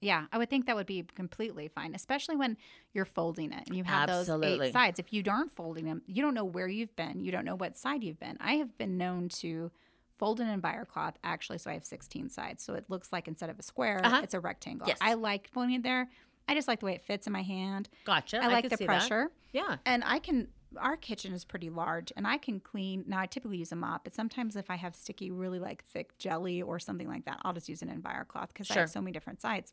[0.00, 2.56] Yeah, I would think that would be completely fine, especially when
[2.92, 4.98] you're folding it and you have those eight sides.
[4.98, 7.20] If you aren't folding them, you don't know where you've been.
[7.20, 8.36] You don't know what side you've been.
[8.40, 9.70] I have been known to
[10.18, 12.64] fold an EnviroCloth actually, so I have 16 sides.
[12.64, 14.20] So it looks like instead of a square, Uh-huh.
[14.24, 14.88] it's a rectangle.
[14.88, 14.98] Yes.
[15.00, 16.08] I like folding it there.
[16.48, 17.88] I just like the way it fits in my hand.
[18.04, 18.42] Gotcha.
[18.42, 18.98] I like could the see that.
[19.06, 19.30] pressure.
[19.52, 19.76] Yeah.
[19.86, 23.04] And I can, our kitchen is pretty large and I can clean.
[23.06, 26.16] Now, I typically use a mop, but sometimes if I have sticky, really like thick
[26.18, 28.82] jelly or something like that, I'll just use an Enviro cloth because I Sure.
[28.82, 29.72] have so many different sides.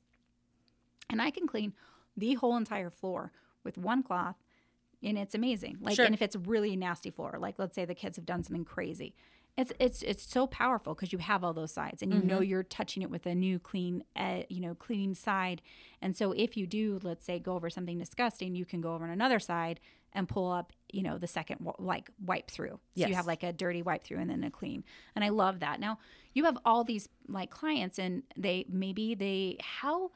[1.09, 1.73] And I can clean
[2.15, 3.31] the whole entire floor
[3.63, 4.35] with one cloth
[5.01, 5.77] and it's amazing.
[5.81, 6.05] Like, Sure.
[6.05, 9.15] and if it's really nasty floor, like let's say the kids have done something crazy,
[9.57, 12.63] it's it's it's so powerful because you have all those sides and you know you're
[12.63, 15.62] touching it with a new clean, uh, you know, clean side.
[16.01, 19.03] And so if you do, let's say, go over something disgusting, you can go over
[19.03, 19.79] on another side
[20.13, 22.80] and pull up, you know, the second like wipe through.
[22.97, 24.84] So you have like a dirty wipe through and then a clean.
[25.15, 25.80] And I love that.
[25.80, 25.99] Now
[26.34, 30.12] you have all these like clients and they maybe they how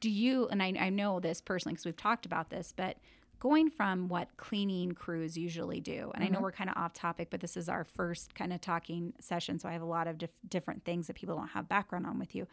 [0.00, 2.96] do you and I, I know this personally because we've talked about this but
[3.40, 6.44] going from what cleaning crews usually do and i know mm-hmm.
[6.44, 9.68] we're kind of off topic but this is our first kind of talking session so
[9.68, 12.34] i have a lot of dif- different things that people don't have background on with
[12.34, 12.46] you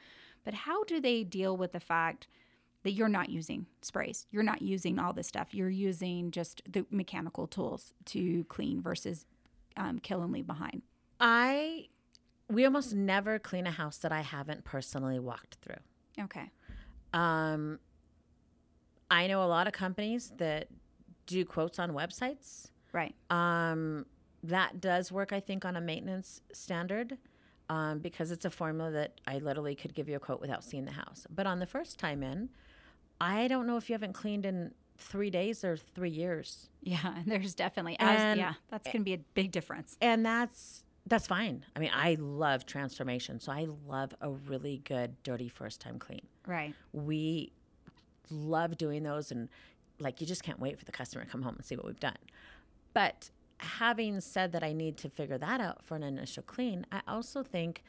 [0.43, 2.27] but how do they deal with the fact
[2.85, 6.85] that you're not using sprays you're not using all this stuff you're using just the
[6.91, 9.25] mechanical tools to clean versus
[9.75, 10.81] um, kill and leave behind
[11.19, 11.87] I,
[12.49, 16.23] we almost never clean a house that I haven't personally walked through.
[16.25, 16.51] okay
[17.13, 17.79] Um,
[19.09, 20.67] I know a lot of companies that
[21.25, 22.69] do quotes on websites.
[22.93, 24.05] right Um,
[24.43, 27.17] that does work, I think, on a maintenance standard
[27.69, 30.85] um, because it's a formula that I literally could give you a quote without seeing
[30.85, 31.25] the house.
[31.33, 32.49] But on the first time in,
[33.21, 37.25] I don't know if you haven't cleaned in three days or three years, yeah and
[37.25, 39.97] there's definitely as, And- yeah that's going to be a big difference.
[40.01, 41.63] And that's that's fine.
[41.75, 46.21] I mean, I love transformation, so I love a really good dirty first time clean.
[46.47, 46.73] right.
[46.93, 47.51] We
[48.31, 49.49] love doing those and
[49.99, 51.99] like you just can't wait for the customer to come home and see what we've
[51.99, 52.17] done.
[52.93, 56.99] But having said that i need to figure that out for an initial clean i
[57.07, 57.81] also think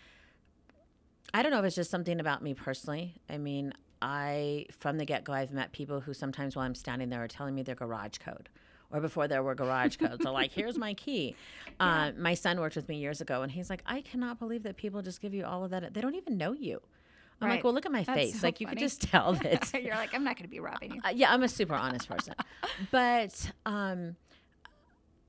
[1.35, 3.17] i don't know if it's just something about me personally.
[3.29, 7.23] I mean i from the get-go i've met people who sometimes while i'm standing there
[7.23, 8.49] are telling me their garage code
[8.93, 11.35] or before there were garage codes are like here's my key
[11.81, 14.77] uh, my son worked with me years ago and he's like i cannot believe that
[14.77, 16.81] people just give you all of that they don't even know you
[17.39, 17.57] I'm Right.
[17.57, 18.41] like, well, look at my That's face.
[18.41, 19.71] so like, you could just tell that.
[19.83, 22.09] you're like i'm not going to be robbing you Uh, yeah, I'm a super honest
[22.09, 22.33] person.
[22.91, 24.17] but um,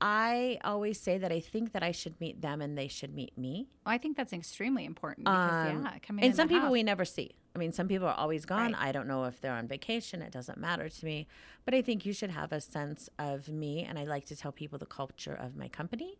[0.00, 3.36] I always say that I think that I should meet them and they should meet
[3.36, 3.68] me.
[3.84, 6.72] Well, I think that's extremely important because Um, yeah, coming and in some people house-
[6.72, 7.34] we never see.
[7.54, 8.72] I mean, some people are always gone.
[8.74, 8.82] Right.
[8.88, 10.22] I don't know if they're on vacation.
[10.22, 11.26] It doesn't matter to me.
[11.64, 13.82] But I think you should have a sense of me.
[13.82, 16.18] And I like to tell people the culture of my company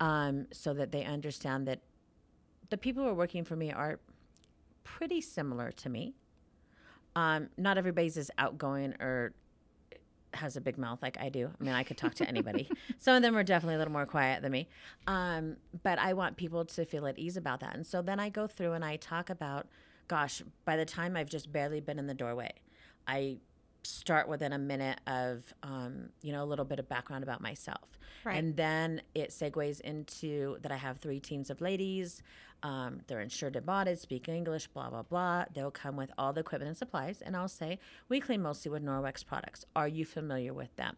[0.00, 1.82] um, so that they understand that
[2.70, 4.00] the people who are working for me are
[4.82, 6.16] pretty similar to me.
[7.14, 9.34] Um, not everybody's as outgoing or
[10.36, 11.48] has a big mouth like I do.
[11.48, 12.68] I mean, I could talk to anybody.
[12.98, 14.68] Some of them are definitely a little more quiet than me.
[15.06, 17.74] Um, but I want people to feel at ease about that.
[17.74, 19.66] And so then I go through and I talk about,
[20.08, 22.52] gosh, by the time I've just barely been in the doorway,
[23.06, 23.38] I
[23.82, 27.98] start within a minute of, um, you know, a little bit of background about myself.
[28.24, 28.36] Right.
[28.36, 32.22] And then it segues into that I have three teams of ladies.
[32.64, 35.44] Um, they're insured and bonded, speak English, blah, blah, blah.
[35.54, 37.20] They'll come with all the equipment and supplies.
[37.20, 39.66] And I'll say, we clean mostly with Norwex products.
[39.76, 40.96] Are you familiar with them?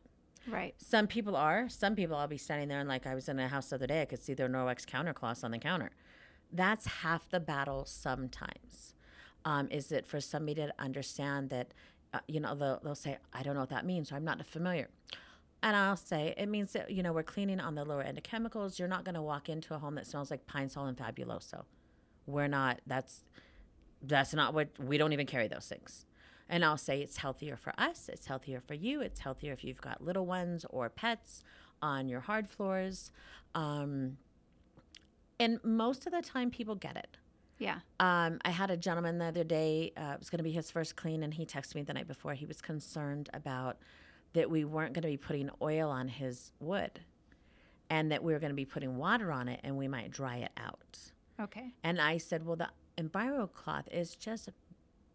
[0.49, 0.75] right.
[0.79, 1.69] Some people are.
[1.69, 3.89] Some people I'll be standing there and like I was in a house the other
[3.89, 5.91] day, I could see their Norwex counter cloths on the counter.
[6.53, 8.95] That's half the battle sometimes.
[9.45, 11.75] Um, is it for somebody to understand that,
[12.15, 14.45] uh, you know, they'll, they'll say, I don't know what that means, or I'm not
[14.47, 14.89] familiar.
[15.67, 18.23] And I'll say, it means that, you know, we're cleaning on the lower end of
[18.23, 18.79] chemicals.
[18.79, 21.65] You're not going to walk into a home that smells like Pine Sol and Fabuloso.
[22.25, 23.25] We're not, that's,
[24.01, 26.07] that's not what, we don't even carry those things.
[26.49, 29.81] And I'll say it's healthier for us, it's healthier for you, it's healthier if you've
[29.81, 31.43] got little ones or pets
[31.83, 33.11] on your hard floors.
[33.57, 34.19] Um,
[35.41, 37.17] and most of the time, people get it.
[37.59, 37.81] Yeah.
[37.99, 40.71] Um, I had a gentleman the other day, uh, it was going to be his
[40.71, 42.35] first clean, and he texted me the night before.
[42.35, 43.79] He was concerned about
[44.37, 47.01] that we weren't going to be putting oil on his wood
[47.89, 50.37] and that we were going to be putting water on it and we might dry
[50.37, 50.99] it out.
[51.41, 51.73] Okay.
[51.83, 52.69] And I said, well, the
[52.99, 54.51] Enviro cloth is just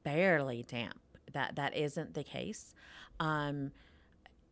[0.04, 1.00] barely damp.
[1.34, 2.74] That that isn't the case.
[3.20, 3.72] Um,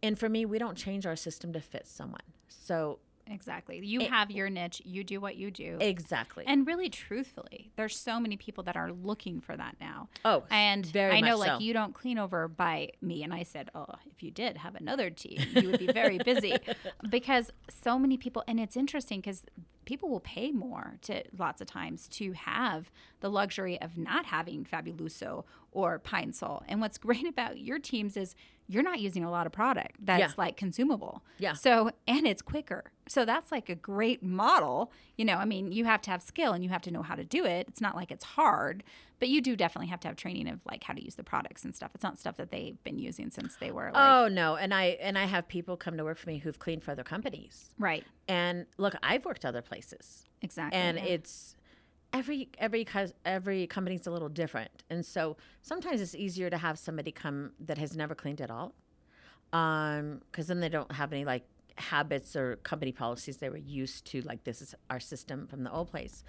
[0.03, 2.21] and for me, we don't change our system to fit someone.
[2.47, 2.99] So
[3.30, 3.86] Exactly.
[3.86, 4.82] You It- have your niche.
[4.86, 5.78] You do what you do.
[5.80, 6.44] exactly.
[6.48, 10.10] and really, truthfully, there's so many people that are looking for that now.
[10.26, 11.60] oh, And very I know, like, so.
[11.60, 13.24] you don't clean over by me.
[13.24, 16.56] And I said, oh, if you did have another team, you would be very busy
[17.10, 19.44] because so many people, and it's interesting because
[19.89, 24.63] people will pay more to lots of times to have the luxury of not having
[24.63, 26.62] Fabuloso or Pine Sol.
[26.67, 28.36] And what's great about your teams is
[28.67, 30.32] you're not using a lot of product that's Yeah.
[30.38, 31.23] like consumable.
[31.39, 31.54] Yeah.
[31.54, 32.91] So, and it's quicker.
[33.08, 34.91] So that's like a great model.
[35.17, 37.15] You know, I mean, you have to have skill and you have to know how
[37.15, 37.65] to do it.
[37.67, 38.84] It's not like it's hard,
[39.19, 41.63] but you do definitely have to have training of like how to use the products
[41.65, 41.91] and stuff.
[41.93, 44.97] It's not stuff that they've been using since they were like, oh no, and I
[45.01, 47.73] and I have people come to work for me who've cleaned for other companies.
[47.77, 48.03] right.
[48.27, 50.79] And look, I've worked other places, Exactly.
[50.79, 51.03] and yeah.
[51.03, 51.55] it's
[52.13, 52.88] every every
[53.25, 57.77] every company's a little different, and so sometimes it's easier to have somebody come that
[57.77, 58.73] has never cleaned at all,
[59.53, 61.43] um, because then they don't have any like
[61.77, 64.21] habits or company policies they were used to.
[64.21, 66.23] Like this is our system from the old place.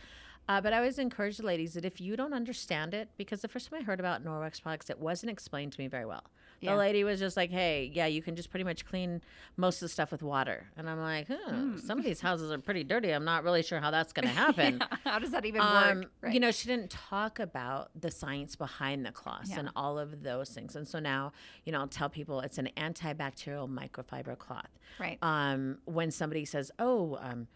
[0.48, 3.46] Uh, but I always encourage the ladies that if you don't understand it, because the
[3.48, 6.24] first time I heard about Norwex products, it wasn't explained to me very well.
[6.61, 6.72] Yeah.
[6.72, 9.22] The lady was just like, "Hey, yeah, you can just pretty much clean
[9.57, 12.59] most of the stuff with water," and I'm like, huh, "Some of these houses are
[12.59, 13.12] pretty dirty.
[13.12, 16.11] I'm not really sure how that's going to happen." how does that even um, work?
[16.20, 16.35] Right.
[16.35, 19.61] You know, she didn't talk about the science behind the cloths Yeah.
[19.61, 20.76] and all of those things.
[20.76, 21.33] And so now,
[21.64, 24.68] you know, I'll tell people it's an antibacterial microfiber cloth.
[24.98, 25.16] right.
[25.22, 27.46] Um, when somebody says, "Oh, um,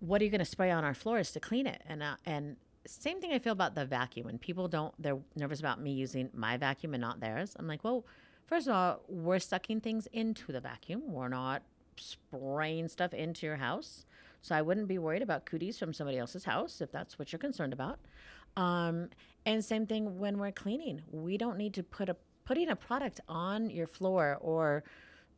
[0.00, 2.56] what are you going to spray on our floors to clean it?" and uh, and
[2.86, 4.26] same thing I feel about the vacuum.
[4.26, 7.54] When people don't, they're nervous about me using my vacuum and not theirs.
[7.58, 8.04] I'm like, well,
[8.46, 11.02] first of all, we're sucking things into the vacuum.
[11.06, 11.62] We're not
[11.96, 14.04] spraying stuff into your house.
[14.40, 17.38] So I wouldn't be worried about cooties from somebody else's house if that's what you're
[17.38, 17.98] concerned about.
[18.56, 19.08] Um,
[19.46, 21.02] and same thing when we're cleaning.
[21.10, 24.84] We don't need to put a putting a product on your floor or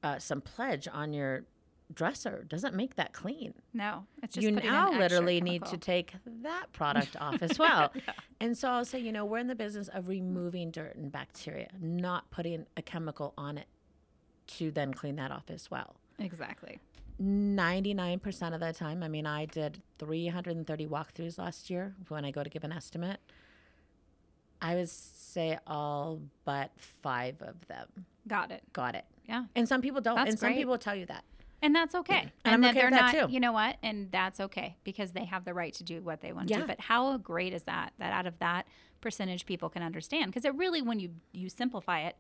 [0.03, 1.45] uh, some pledge on your
[1.95, 3.55] dresser doesn't make that clean.
[3.73, 7.91] no, it's just you now literally need to take that product off as well.
[7.95, 8.13] yeah.
[8.41, 11.69] And so I'll say, you know, we're in the business of removing dirt and bacteria,
[11.81, 13.67] not putting a chemical on it
[14.49, 15.97] to then clean that off as well.
[16.19, 16.79] Exactly.
[17.23, 22.43] 99% of the time, I mean, I did 330 walkthroughs last year when I go
[22.43, 23.21] to give an estimate.
[24.61, 27.89] I would say all but five of them
[28.27, 28.63] Got it.
[28.73, 29.05] got it.
[29.29, 29.45] Yeah.
[29.55, 30.17] And some people don't.
[30.17, 30.59] That's and some great.
[30.59, 31.25] people tell you that.
[31.63, 32.31] And that's okay.
[32.45, 33.33] And I'm then okay they're that not, too.
[33.33, 33.77] you know what?
[33.83, 36.61] And that's okay because they have the right to do what they want to Yeah.
[36.61, 36.67] do.
[36.67, 37.93] But how great is that?
[37.99, 38.67] That out of that
[39.01, 40.27] percentage people can understand.
[40.27, 42.17] Because it really, when you you simplify it,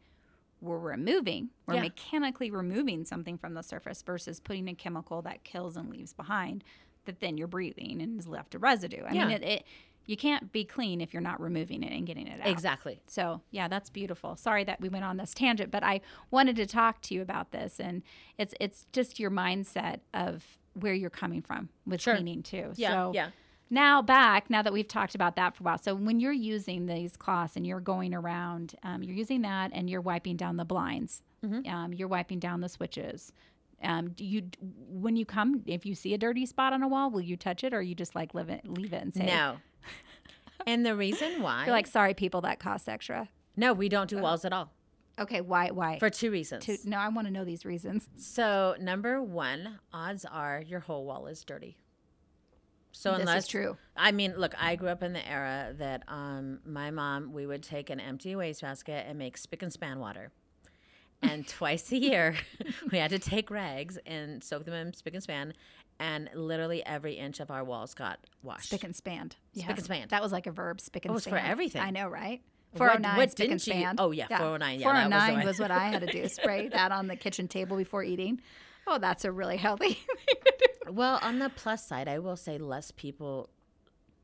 [0.60, 1.82] we're removing, we're Yeah.
[1.82, 6.64] mechanically removing something from the surface versus putting a chemical that kills and leaves behind
[7.04, 9.04] that then you're breathing and is left a residue.
[9.04, 9.66] I mean, it, it
[10.06, 12.46] you can't be clean if you're not removing it and getting it out.
[12.46, 13.00] Exactly.
[13.06, 14.36] So, yeah, that's beautiful.
[14.36, 17.50] Sorry that we went on this tangent, but I wanted to talk to you about
[17.50, 18.02] this and
[18.38, 22.14] it's it's just your mindset of where you're coming from with Sure.
[22.14, 22.72] cleaning too.
[22.76, 22.90] Yeah.
[22.90, 23.30] so yeah.
[23.70, 25.78] now back, now that we've talked about that for a while.
[25.78, 29.88] So when you're using these cloths and you're going around, um, you're using that and
[29.90, 31.22] you're wiping down the blinds.
[31.44, 31.68] Mm-hmm.
[31.68, 33.32] Um, you're wiping down the switches.
[33.82, 34.42] Um, do you
[34.88, 37.62] when you come if you see a dirty spot on a wall, will you touch
[37.62, 39.56] it or you just like leave it leave it and say No.
[40.66, 43.28] and the reason why you're like sorry people that costs extra.
[43.56, 44.72] no, we don't do walls at all
[45.18, 45.98] Okay, why why?
[45.98, 46.64] for two reasons.
[46.66, 48.06] to, no, I want to know these reasons.
[48.16, 51.78] So number one, odds are your whole wall is dirty.
[52.92, 53.76] So This is unless true.
[53.96, 57.62] I mean, look, I grew up in the era that um, my mom we would
[57.62, 60.32] take an empty wastebasket and make spick and span water,
[61.22, 62.36] and twice a year
[62.92, 65.54] we had to take rags and soak them in spick and span,
[65.98, 68.66] and literally every inch of our walls got washed.
[68.68, 69.32] Spick and span.
[69.54, 70.06] Spick and span.
[70.10, 70.80] That was like a verb.
[70.80, 71.38] Spick and Oh, it's span.
[71.40, 71.82] for everything.
[71.82, 72.42] I know, right?
[72.72, 73.94] What- 409 what spick and didn't you- span.
[73.98, 76.28] oh, yeah, 409, yeah, that was 409 was what I had to do.
[76.28, 78.40] Spray that on the kitchen table before eating.
[78.86, 79.94] Oh, that's a really healthy.
[79.94, 80.54] thing to
[80.86, 83.48] do Well, on the plus side, I will say less people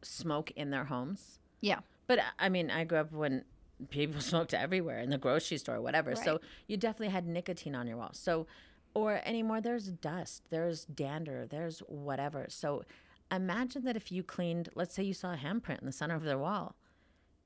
[0.03, 1.39] smoke in their homes.
[1.61, 1.81] yeah.
[2.09, 3.45] But I mean, I grew up when
[3.91, 6.15] people smoked everywhere in the grocery store, whatever.
[6.17, 8.11] So you definitely had nicotine on your wall.
[8.13, 8.47] So,
[8.95, 12.47] or anymore, there's dust, there's dander, there's whatever.
[12.49, 12.85] So
[13.31, 16.25] imagine that if you cleaned, let's say you saw a handprint in the center of
[16.25, 16.77] their wall.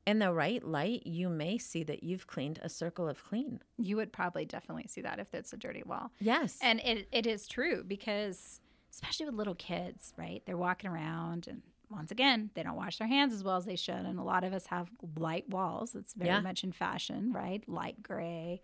[0.06, 3.60] In the right light, you may see that you've cleaned a circle of clean.
[3.76, 6.12] You would probably definitely see that if it's a dirty wall.
[6.20, 6.58] Yes.
[6.62, 8.60] And it, it is true because,
[8.92, 10.42] especially with little kids, right?
[10.46, 13.76] They're walking around and once again, they don't wash their hands as well as they
[13.76, 13.94] should.
[13.94, 15.94] And a lot of us have light walls.
[15.94, 16.40] It's very Yeah.
[16.40, 17.66] much in fashion, right?
[17.68, 18.60] Light gray,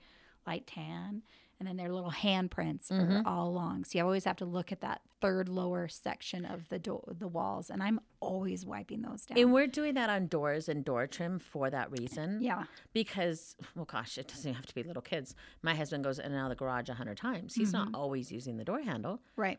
[0.47, 1.23] light tan.
[1.61, 3.25] And then their little handprints are mm-hmm.
[3.25, 3.85] all along.
[3.85, 7.29] So you always have to look at that third lower section of the door, the
[7.29, 7.71] walls.
[7.71, 9.39] And I'm always wiping those down.
[9.39, 12.41] and we're doing that on doors and door trim for that reason.
[12.43, 12.65] yeah.
[12.93, 16.35] because well gosh it doesn't have to be little kids my husband goes in and
[16.37, 17.95] out of the garage a hundred times he's not mm-hmm.
[17.97, 19.59] always using the door handle Right.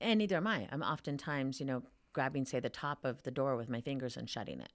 [0.00, 3.56] and neither am i i'm oftentimes you know grabbing say the top of the door
[3.56, 4.72] with my fingers and shutting it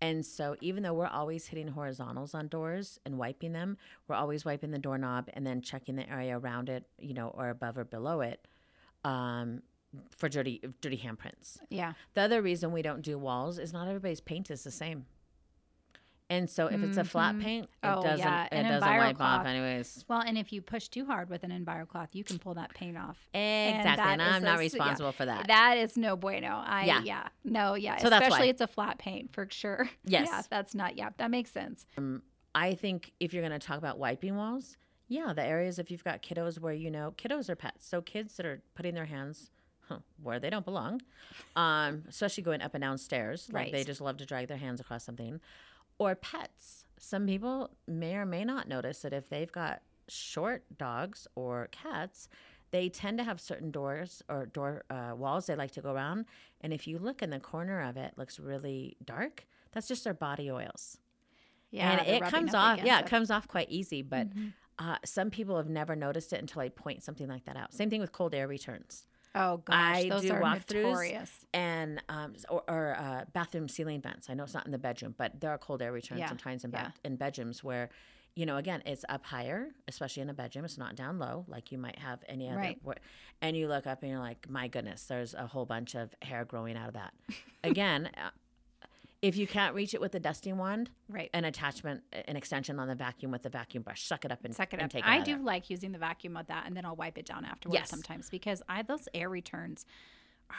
[0.00, 3.76] and so even though we're always hitting horizontals on doors and wiping them
[4.06, 7.48] we're always wiping the doorknob and then checking the area around it you know or
[7.50, 8.46] above or below it
[9.04, 9.62] um,
[10.10, 11.94] for dirty dirty handprints Yeah.
[12.14, 15.06] the other reason we don't do walls is not everybody's paint is the same.
[16.30, 19.46] And so if it's a flat paint, it Oh, doesn't yeah, it doesn't wipe off
[19.46, 20.04] anyways.
[20.08, 22.98] Well, and if you push too hard with an EnviroCloth, you can pull that paint
[22.98, 23.16] off.
[23.32, 23.84] Exactly.
[23.84, 25.46] that And, I'm not a- responsible for that.
[25.48, 26.62] That is no bueno.
[26.66, 27.00] I yeah.
[27.02, 27.28] Yeah.
[27.44, 27.96] No, yeah.
[27.96, 29.88] So that's Especially it's a flat paint for sure.
[30.04, 30.28] Yes.
[30.30, 31.86] Yeah, that's not yeah, that makes sense.
[32.54, 36.04] I think if you're going to talk about wiping walls, yeah, the areas if you've
[36.04, 39.50] got kiddos where you know kiddos are pets, so kids that are putting their hands
[39.88, 41.00] huh, where they don't belong,
[41.56, 44.80] um, especially going up and down stairs, like they just love to drag their hands
[44.80, 45.40] across something,
[45.98, 46.84] or pets.
[46.98, 52.28] Some people may or may not notice that if they've got short dogs or cats,
[52.70, 56.26] they tend to have certain doors or door uh, walls they like to go around,
[56.60, 59.46] and if you look in the corner of it, looks really dark.
[59.72, 60.98] That's just their body oils
[61.70, 61.98] Yeah.
[62.00, 63.04] and it comes off yeah it.
[63.04, 64.48] it comes off quite easy but Mm-hmm.
[64.78, 67.90] uh, some people have never noticed it until i point something like that out same
[67.90, 71.30] thing with cold air returns Oh gosh, I those do are notorious.
[71.52, 75.14] and um, or, or uh, bathroom ceiling vents i know it's not in the bedroom
[75.16, 76.90] but there are cold air returns Yeah, sometimes in, yeah.
[77.04, 77.90] in bedrooms where
[78.34, 81.70] you know again it's up higher especially in a bedroom it's not down low like
[81.72, 82.78] you might have any other Right.
[82.82, 82.96] where-
[83.42, 86.44] and you look up and you're like my goodness there's a whole bunch of hair
[86.44, 87.12] growing out of that
[87.64, 88.30] again uh,
[89.20, 91.30] if you can't reach it with a dusting wand Right.
[91.34, 94.04] an attachment, an extension on the vacuum with the vacuum brush.
[94.06, 94.90] Suck it up and Suck it and up.
[94.90, 97.26] take it I do like using the vacuum with that, and then I'll wipe it
[97.26, 97.90] down afterwards Yes.
[97.90, 99.84] sometimes because I those air returns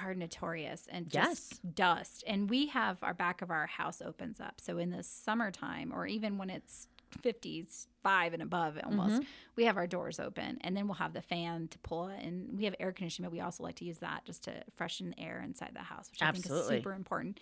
[0.03, 1.49] are notorious and Yes.
[1.49, 2.23] just dust.
[2.27, 6.05] And we have our back of our house opens up, so in the summertime or
[6.05, 6.87] even when it's
[7.23, 9.23] 50s, five and above almost Mm-hmm.
[9.55, 12.55] we have our doors open and then we'll have the fan to pull it and
[12.57, 15.19] we have air conditioning but we also like to use that just to freshen the
[15.19, 17.39] air inside the house which i think is super important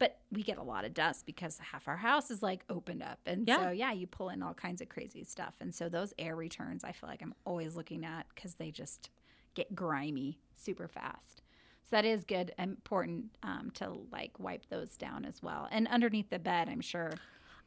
[0.00, 3.20] but we get a lot of dust because half our house is like opened up
[3.26, 3.58] and Yeah.
[3.58, 6.82] so yeah you pull in all kinds of crazy stuff and so those air returns
[6.82, 9.10] i feel like i'm always looking at because they just
[9.54, 11.42] get grimy super fast
[11.84, 16.30] so that is good important um, to like wipe those down as well and underneath
[16.30, 17.12] the bed i'm sure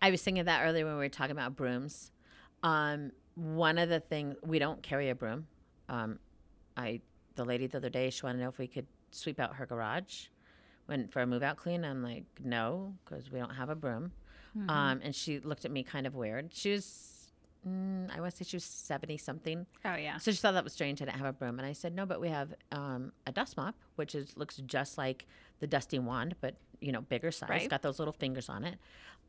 [0.02, 2.12] I was thinking of that earlier when we were talking about brooms.
[2.62, 5.48] Um, one of the things we don't carry a broom.
[5.88, 6.20] Um,
[6.76, 7.00] I
[7.36, 9.66] the lady the other day she wanted to know if we could sweep out her
[9.66, 10.26] garage
[10.86, 11.84] when for a move out clean.
[11.86, 14.12] I'm like no because we don't have a broom.
[14.70, 16.52] Um, and she looked at me kind of weird.
[16.54, 17.14] She was
[17.68, 19.66] mm, I want to say she was 70 something.
[19.86, 20.18] Oh yeah.
[20.18, 21.02] So she thought that was strange.
[21.02, 21.60] I didn't have a broom.
[21.60, 24.98] And I said, no, but we have um, a dust mop, which is looks just
[24.98, 25.26] like
[25.60, 27.50] the dusting wand, but, you know, bigger size.
[27.50, 27.70] Right.
[27.70, 28.78] Got those little fingers on it.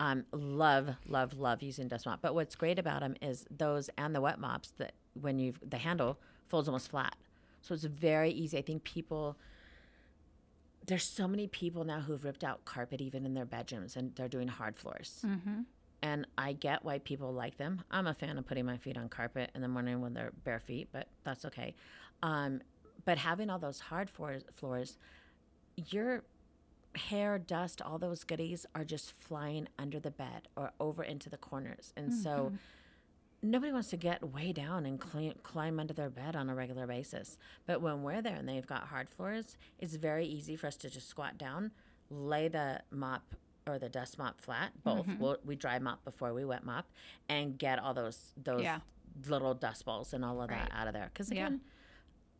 [0.00, 2.20] Um, love, love, love using dust mop.
[2.20, 5.78] But what's great about them is those and the wet mops that when you the
[5.78, 6.18] handle
[6.48, 7.14] folds almost flat.
[7.62, 8.58] So it's very easy.
[8.58, 9.38] I think people
[10.86, 14.28] there's so many people now who've ripped out carpet even in their bedrooms and they're
[14.28, 15.20] doing hard floors.
[15.26, 15.60] Mm-hmm.
[16.02, 17.82] And I get why people like them.
[17.90, 20.60] I'm a fan of putting my feet on carpet in the morning when they're bare
[20.60, 21.74] feet, but that's okay.
[22.22, 22.60] Um,
[23.06, 24.98] but having all those hard floors, floors,
[25.88, 26.24] your
[26.94, 31.36] hair, dust, all those goodies are just flying under the bed or over into the
[31.38, 31.92] corners.
[31.96, 32.52] And so
[33.44, 36.86] nobody wants to get way down and clean, climb under their bed on a regular
[36.86, 37.36] basis.
[37.66, 40.90] But when we're there and they've got hard floors, it's very easy for us to
[40.90, 41.70] just squat down,
[42.10, 43.34] lay the mop
[43.66, 44.72] or the dust mop flat.
[44.82, 45.22] Both mm-hmm.
[45.22, 46.86] we'll, we dry mop before we wet mop,
[47.28, 48.80] and get all those those Yeah.
[49.28, 50.68] little dust balls and all of Right.
[50.68, 51.10] that out of there.
[51.12, 51.46] Because Yeah.
[51.46, 51.60] again,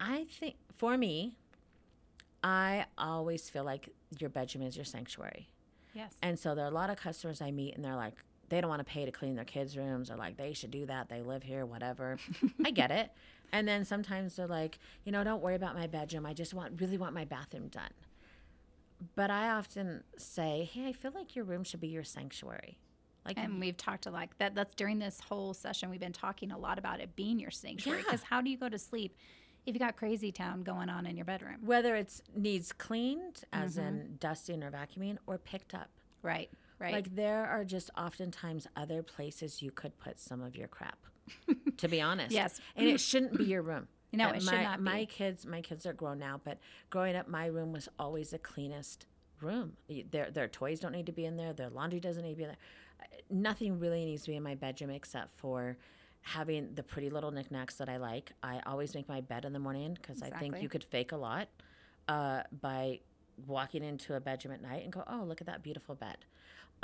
[0.01, 1.37] I think for me,
[2.43, 3.89] I always feel like
[4.19, 5.49] your bedroom is your sanctuary.
[5.95, 6.15] Yes.
[6.21, 8.17] And so there are a lot of customers I meet and they're like,
[8.55, 10.87] they don't want to pay to clean their kids' rooms or like they should do
[10.87, 11.09] that.
[11.09, 12.19] They live here, whatever.
[12.65, 13.11] I get it.
[13.53, 16.25] And then sometimes they're like, you know, don't worry about my bedroom.
[16.25, 17.91] I just want really want my bathroom done.
[19.17, 22.79] But I often say, hey, I feel like your room should be your sanctuary.
[23.25, 24.55] Like And we've talked a like that.
[24.55, 25.91] That's during this whole session.
[25.91, 28.01] We've been talking a lot about it being your sanctuary.
[28.01, 28.05] Yeah.
[28.05, 29.17] Because how do you go to sleep
[29.67, 31.57] if you got crazy town going on in your bedroom?
[31.65, 33.89] whether it's needs cleaned, as mm-hmm.
[33.89, 35.89] in dusting or vacuuming, or picked up.
[36.23, 36.51] Right.
[36.79, 36.93] Right.
[36.93, 40.99] Like there are just oftentimes other places you could put some of your crap.
[41.79, 42.33] to be honest.
[42.33, 42.61] Yes.
[42.77, 43.89] And it shouldn't be your room.
[44.13, 44.85] No, Uh, it should not be.
[44.85, 46.59] My kids, my kids are grown now, but
[46.89, 49.07] growing up, my room was always the cleanest
[49.41, 49.73] room.
[50.13, 51.53] Their their toys don't need to be in there.
[51.53, 52.59] Their laundry doesn't need to be in there.
[53.01, 55.77] Uh, Nothing really needs to be in my bedroom except for
[56.21, 58.31] having the pretty little knickknacks that I like.
[58.41, 61.17] I always make my bed in the morning because I think you could fake a
[61.17, 61.49] lot
[62.07, 63.01] uh, by
[63.49, 66.19] walking into a bedroom at night and go, "Oh, look at that beautiful bed,"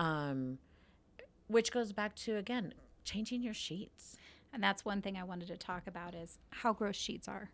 [0.00, 0.58] um,
[1.46, 2.74] which goes back to again
[3.04, 4.16] changing your sheets
[4.52, 7.50] and that's one thing I wanted to talk about is how gross sheets are.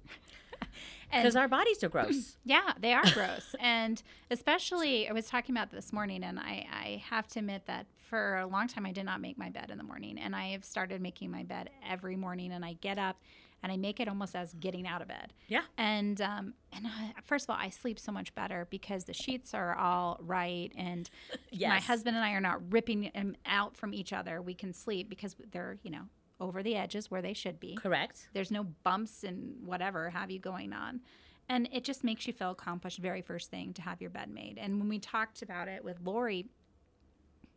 [1.11, 2.37] because our bodies are gross.
[2.45, 3.55] Yeah, they are gross.
[3.61, 7.87] and especially, I was talking about this morning, and I, I have to admit that
[7.97, 10.19] for a long time, I did not make my bed in the morning.
[10.19, 13.17] And I have started making my bed every morning, and I get up
[13.63, 15.33] and I make it almost as getting out of bed.
[15.49, 15.63] Yeah.
[15.77, 19.55] And um, and I, first of all, I sleep so much better because the sheets
[19.55, 21.09] are all right, and
[21.61, 24.41] my husband and I are not ripping them out from each other.
[24.41, 26.09] We can sleep because they're you know
[26.41, 27.77] over the edges where they should be.
[27.77, 28.29] Correct.
[28.33, 31.01] There's no bumps and whatever have you going on.
[31.49, 34.59] And it just makes you feel accomplished very first thing to have your bed made.
[34.59, 36.47] And when we talked about it with Lori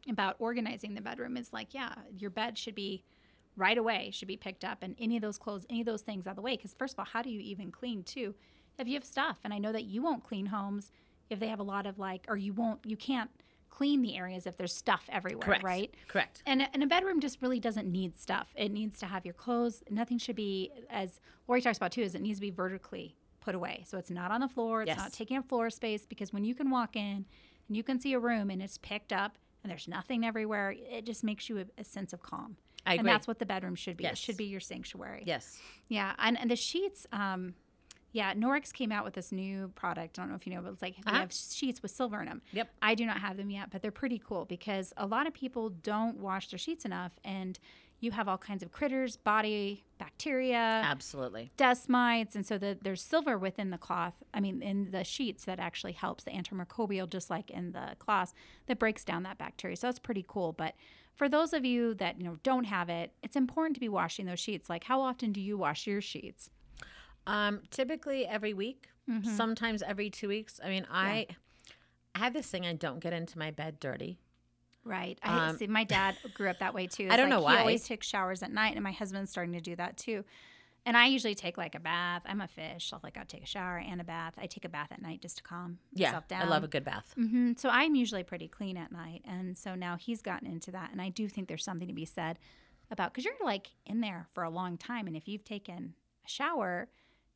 [0.07, 3.03] about organizing the bedroom, it's like, yeah, your bed should be
[3.59, 6.25] right away, should be picked up, and any of those clothes, any of those things
[6.25, 6.55] out of the way.
[6.55, 8.33] Because, first of all, how do you even clean too?
[8.77, 10.91] If you have stuff, and I know that you won't clean homes
[11.29, 13.29] if they have a lot of like, or you won't, you can't
[13.69, 15.63] clean the areas if there's stuff everywhere, Correct.
[15.63, 15.93] right?
[16.07, 16.41] Correct.
[16.45, 18.51] And, and a bedroom just really doesn't need stuff.
[18.55, 19.83] It needs to have your clothes.
[19.89, 23.53] Nothing should be, as Lori talks about too, is it needs to be vertically put
[23.55, 23.83] away.
[23.87, 24.81] So it's not on the floor.
[24.81, 24.97] It's Yes.
[24.97, 27.25] not taking up floor space because when you can walk in
[27.67, 31.05] and you can see a room and it's picked up and there's nothing everywhere, it
[31.05, 32.57] just makes you a, a sense of calm.
[32.85, 34.03] I and that's what the bedroom should be.
[34.05, 34.13] Yes.
[34.13, 35.23] It should be your sanctuary.
[35.25, 35.59] Yes.
[35.89, 37.53] Yeah, and, and the sheets, um,
[38.11, 40.17] yeah, Norwex came out with this new product.
[40.17, 41.19] I don't know if you know, but it's like they Uh-huh.
[41.19, 42.41] have sheets with silver in them.
[42.53, 42.69] Yep.
[42.81, 45.69] I do not have them yet, but they're pretty cool because a lot of people
[45.69, 47.59] don't wash their sheets enough, and
[47.99, 51.51] you have all kinds of critters, body bacteria, Absolutely.
[51.57, 54.13] dust mites, and so the, there's silver within the cloth.
[54.33, 58.33] I mean, in the sheets that actually helps the antimicrobial, just like in the cloths,
[58.67, 59.75] that breaks down that bacteria.
[59.75, 60.53] So that's pretty cool.
[60.53, 60.75] But
[61.19, 64.25] for those of you that you know don't have it, it's important to be washing
[64.25, 64.69] those sheets.
[64.69, 66.49] Like, how often do you wash your sheets?
[67.27, 69.35] Um, typically every week, Mm-hmm.
[69.35, 70.59] sometimes every two weeks.
[70.63, 71.25] I mean, I
[72.15, 72.65] I have this thing.
[72.65, 74.19] I don't get into my bed dirty.
[74.83, 75.17] Right.
[75.23, 75.65] I Um, see.
[75.67, 77.07] My dad grew up that way too.
[77.11, 77.59] I don't like know He why.
[77.59, 80.23] always takes showers at night, and my husband's starting to do that too.
[80.85, 82.23] And I usually take like a bath.
[82.25, 82.89] I'm a fish.
[82.89, 84.33] So like I'll take a shower and a bath.
[84.37, 86.41] I take a bath at night just to calm Yeah, myself down.
[86.41, 87.13] I love a good bath.
[87.15, 90.91] hmm So I'm usually pretty clean at night, and so now he's gotten into that,
[90.91, 92.39] and I do think there's something to be said
[92.91, 95.93] about because you're like in there for a long time, and if you've taken
[96.25, 96.87] a shower,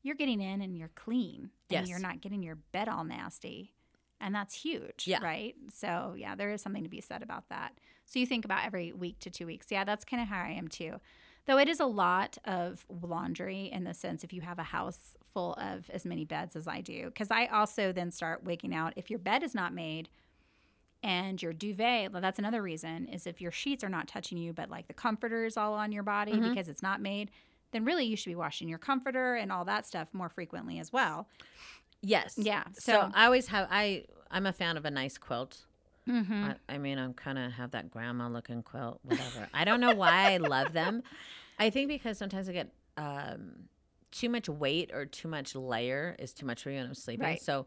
[0.02, 1.80] you're getting in and you're clean, Yes.
[1.82, 3.74] and you're not getting your bed all nasty,
[4.20, 5.22] and that's huge, Yeah.
[5.24, 5.54] right?
[5.72, 7.78] So yeah, there is something to be said about that.
[8.06, 10.50] So you think about every week to two weeks, yeah, that's kind of how I
[10.52, 11.00] am too.
[11.46, 15.16] Though it is a lot of laundry in the sense if you have a house
[15.34, 18.94] full of as many beds as I do, because I also then start waking out
[18.96, 20.08] if your bed is not made
[21.02, 24.54] and your duvet, well, that's another reason is if your sheets are not touching you,
[24.54, 26.50] but like the comforter is all on your body Mm-hmm.
[26.50, 27.30] because it's not made,
[27.72, 30.94] then really you should be washing your comforter and all that stuff more frequently as
[30.94, 31.28] well.
[32.02, 32.36] Yes.
[32.38, 35.66] Yeah, So, so- I always have I I'm a fan of a nice quilt.
[36.08, 36.44] Mm-hmm.
[36.44, 39.48] I, I mean, I'm kind of have that grandma looking quilt, whatever.
[39.54, 41.04] I don't know why I love them.
[41.60, 43.70] I think because sometimes I get um,
[44.12, 47.26] too much weight or too much layer is too much for me when I'm sleeping.
[47.26, 47.42] Right.
[47.42, 47.66] So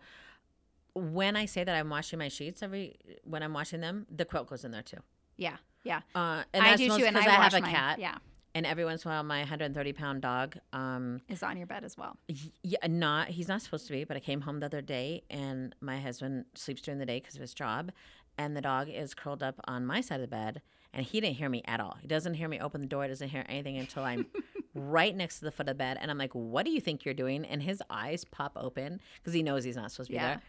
[0.95, 4.49] when I say that I'm washing my sheets every when I'm washing them, the quilt
[4.49, 4.99] goes in there too.
[5.37, 6.01] Yeah, yeah.
[6.15, 7.75] Uh, and I do too, and I, because I, have a mine.
[7.75, 8.17] cat, Yeah,
[8.55, 11.85] and every once in a while, my 130 pound dog, um, is on your bed
[11.85, 12.17] as well.
[12.31, 15.23] y- yeah, not he's not supposed to be, but I came home the other day,
[15.29, 17.93] and my husband sleeps during the day because of his job,
[18.39, 20.63] and the dog is curled up on my side of the bed,
[20.93, 21.97] and he didn't hear me at all.
[22.01, 23.03] He doesn't hear me open the door.
[23.05, 24.27] He doesn't hear anything until I'm
[24.75, 27.05] right next to the foot of the bed, and I'm like, "What do you think
[27.05, 30.17] you're doing?" And his eyes pop open because he knows he's not supposed to be
[30.17, 30.27] Yeah.
[30.29, 30.43] there.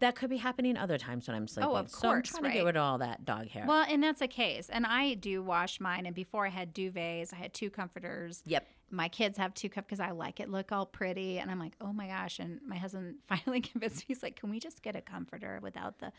[0.00, 1.70] That could be happening other times when I'm sleeping.
[1.70, 3.66] Oh, of so I'm course, trying to get rid of all that dog hair.
[3.68, 4.70] Well, and that's a case.
[4.70, 6.06] And I do wash mine.
[6.06, 8.42] And before I had duvets, I had two comforters.
[8.46, 8.66] yep.
[8.92, 11.38] My kids have two cup because I like it look all pretty.
[11.38, 12.38] And I'm like, oh my gosh.
[12.38, 14.04] And my husband finally convinced me.
[14.08, 16.12] He's like, can we just get a comforter without the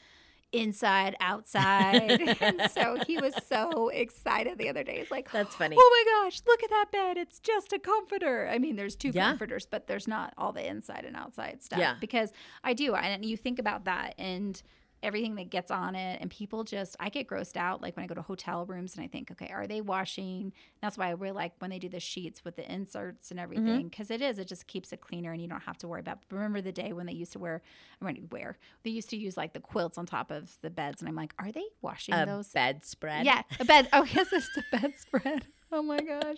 [0.51, 2.21] inside, outside?
[2.41, 4.99] and so he was so excited the other day.
[4.99, 5.75] He's like, That's funny.
[5.79, 7.17] Oh my gosh, look at that bed.
[7.17, 8.49] It's just a comforter.
[8.51, 9.29] I mean, there's two Yeah.
[9.29, 11.79] comforters, but there's not all the inside and outside stuff.
[11.79, 11.95] Yeah.
[11.99, 12.31] Because
[12.63, 12.95] I do.
[12.95, 14.61] And you think about that and
[15.03, 16.19] everything that gets on it.
[16.21, 19.03] And people just, I get grossed out like when I go to hotel rooms and
[19.03, 20.53] I think, okay, are they washing?
[20.81, 23.43] That's why I really like when they do the sheets with the inserts and mm-hmm.
[23.43, 26.01] everything because it is, it just keeps it cleaner and you don't have to worry
[26.01, 26.19] about.
[26.29, 27.61] Remember the day when they used to wear,
[28.01, 31.01] I mean, wear, they used to use like the quilts on top of the beds.
[31.01, 32.49] And I'm like, are they washing A those?
[32.49, 33.25] bedspread.
[33.25, 33.89] Yeah, a bed.
[33.93, 35.45] Oh, yes, it's a bedspread.
[35.73, 36.37] Oh my gosh,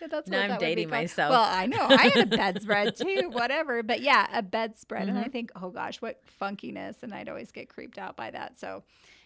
[0.00, 1.30] yeah, that's Now what I'm that would be dating myself.
[1.32, 3.82] Well, I know I had a bedspread too, whatever.
[3.82, 5.30] But yeah, a bedspread, and I Mm-hmm.
[5.32, 8.58] think, oh gosh, what funkiness, and I'd always get creeped out by that.
[8.58, 8.82] So,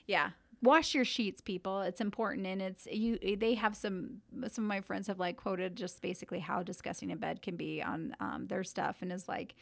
[0.07, 0.31] yeah,
[0.61, 1.83] wash your sheets, people.
[1.83, 3.19] It's important, and it's you.
[3.39, 4.23] They have some.
[4.49, 7.81] Some of my friends have like quoted just basically how disgusting a bed can be
[7.83, 9.55] on um, their stuff, and is like.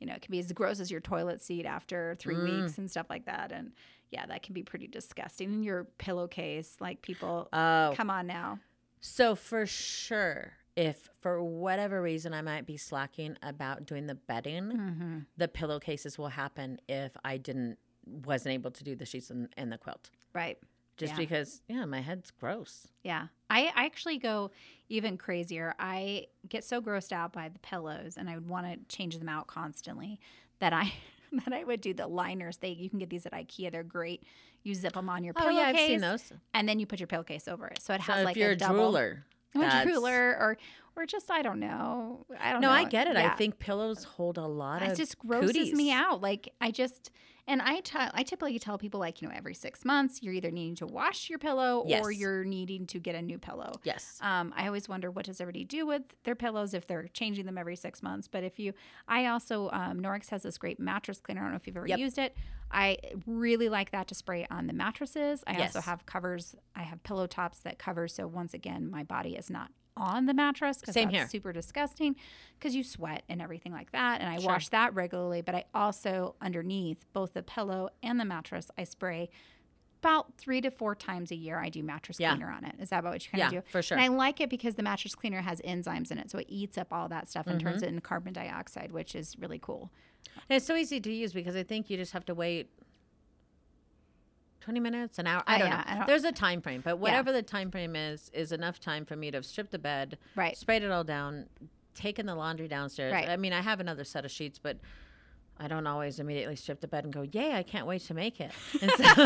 [0.00, 2.44] You know, it can be as gross as your toilet seat after three Mm.
[2.44, 3.50] weeks and stuff like that.
[3.50, 3.72] And
[4.12, 5.48] yeah, that can be pretty disgusting.
[5.52, 8.60] And your pillowcase, like people, Oh, come on now.
[9.00, 14.64] So for sure, if for whatever reason I might be slacking about doing the bedding,
[14.72, 15.18] Mm-hmm.
[15.36, 19.70] the pillowcases will happen if I didn't wasn't able to do the sheets and, and
[19.70, 20.08] the quilt.
[20.32, 20.56] Right.
[20.96, 21.18] Just Yeah.
[21.18, 22.88] because, yeah, my head's gross.
[23.04, 23.26] Yeah.
[23.50, 24.50] I, I actually go
[24.88, 25.74] even crazier.
[25.78, 29.28] I get so grossed out by the pillows and I would want to change them
[29.28, 30.18] out constantly
[30.58, 30.92] that I
[31.44, 32.56] that I would do the liners.
[32.58, 33.70] They you can get these at IKEA.
[33.72, 34.22] They're great.
[34.62, 36.32] You zip them on your Oh pillowcase yeah, I've seen those.
[36.54, 37.80] and then you put your pillowcase over it.
[37.80, 39.22] So it So has if like you're a a double drooler,
[39.54, 40.58] I'm a that's- drooler or
[40.98, 42.26] or just I don't know.
[42.40, 42.68] I don't know.
[42.68, 42.80] No, know.
[42.80, 43.16] I get it.
[43.16, 45.72] I think pillows hold a lot it of just grosses cooties.
[45.74, 46.20] me out.
[46.20, 47.10] Like I just
[47.46, 50.50] and I tell I typically tell people like you know every six months you're either
[50.50, 53.72] needing to wash your pillow or you're needing to get a new pillow.
[53.84, 54.18] Yes.
[54.20, 57.56] Um, I always wonder what does everybody do with their pillows if they're changing them
[57.56, 58.28] every six months.
[58.28, 58.74] But if you,
[59.06, 61.40] I also um, Norwex has this great mattress cleaner.
[61.40, 61.98] I don't know if you've ever Yep.
[61.98, 62.36] used it.
[62.70, 65.42] I really like that to spray on the mattresses.
[65.46, 66.54] I also have covers.
[66.76, 68.08] I have pillow tops that cover.
[68.08, 71.28] So once again, my body is not on the mattress because that's here.
[71.28, 72.16] super disgusting
[72.58, 74.20] because you sweat and everything like that.
[74.20, 74.46] And I Sure.
[74.52, 75.42] wash that regularly.
[75.42, 79.28] But I also underneath both the pillow and the mattress, I spray.
[80.00, 82.30] About three to four times a year, I do mattress Yeah.
[82.30, 82.76] cleaner on it.
[82.78, 83.70] Is that about what you kind Yeah, of do?
[83.72, 83.98] for sure.
[83.98, 86.78] And I like it because the mattress cleaner has enzymes in it, so it eats
[86.78, 87.68] up all that stuff and Mm-hmm.
[87.68, 89.90] turns it into carbon dioxide, which is really cool.
[90.48, 92.70] And it's so easy to use because I think you just have to wait
[94.68, 95.42] 20 minutes, an hour.
[95.46, 95.82] I Oh, don't yeah, know.
[95.86, 99.06] I don't- There's a time frame, but whatever the time frame is, is enough time
[99.06, 100.54] for me to have stripped the bed, Right.
[100.58, 101.48] sprayed it all down,
[101.94, 103.14] taken the laundry downstairs.
[103.14, 103.30] Right.
[103.30, 104.76] I mean, I have another set of sheets, but
[105.60, 108.40] I don't always immediately strip the bed and go, "Yay, I can't wait to make
[108.40, 108.52] it."
[108.82, 109.24] And so,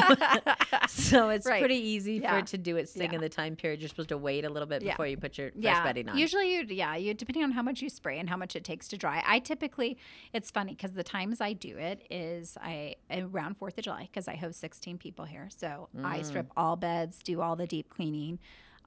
[0.89, 1.61] so it's Right.
[1.61, 3.17] pretty easy for it to do its thing Yeah.
[3.17, 3.81] in the time period.
[3.81, 4.93] You're supposed to wait a little bit Yeah.
[4.93, 6.17] before you put your fresh yeah, bedding on.
[6.19, 8.89] usually you yeah you depending on how much you spray and how much it takes
[8.89, 9.23] to dry.
[9.27, 9.99] I typically
[10.33, 14.29] it's funny because the times I do it is I around Fourth of July because
[14.29, 16.25] I host 16 people here, so I Mm.
[16.25, 18.39] strip all beds, do all the deep cleaning.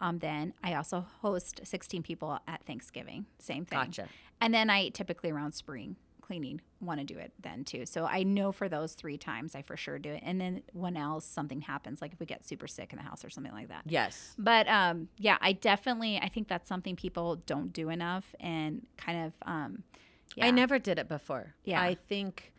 [0.02, 3.80] Um, then I also host 16 people at Thanksgiving, same thing.
[3.80, 4.10] Gotcha.
[4.42, 5.96] And then I typically around spring
[6.26, 7.86] cleaning want to do it then too.
[7.86, 10.24] So I know for those three times I for sure do it.
[10.26, 13.24] And then when else something happens, like if we get super sick in the house
[13.24, 13.84] or something like that.
[13.86, 14.34] yes.
[14.38, 19.26] But um, yeah, I definitely I think that's something people don't do enough and kind
[19.26, 19.84] of um,
[20.36, 20.48] yeah.
[20.48, 21.56] I never did it before.
[21.64, 21.82] Yeah.
[21.82, 22.54] I think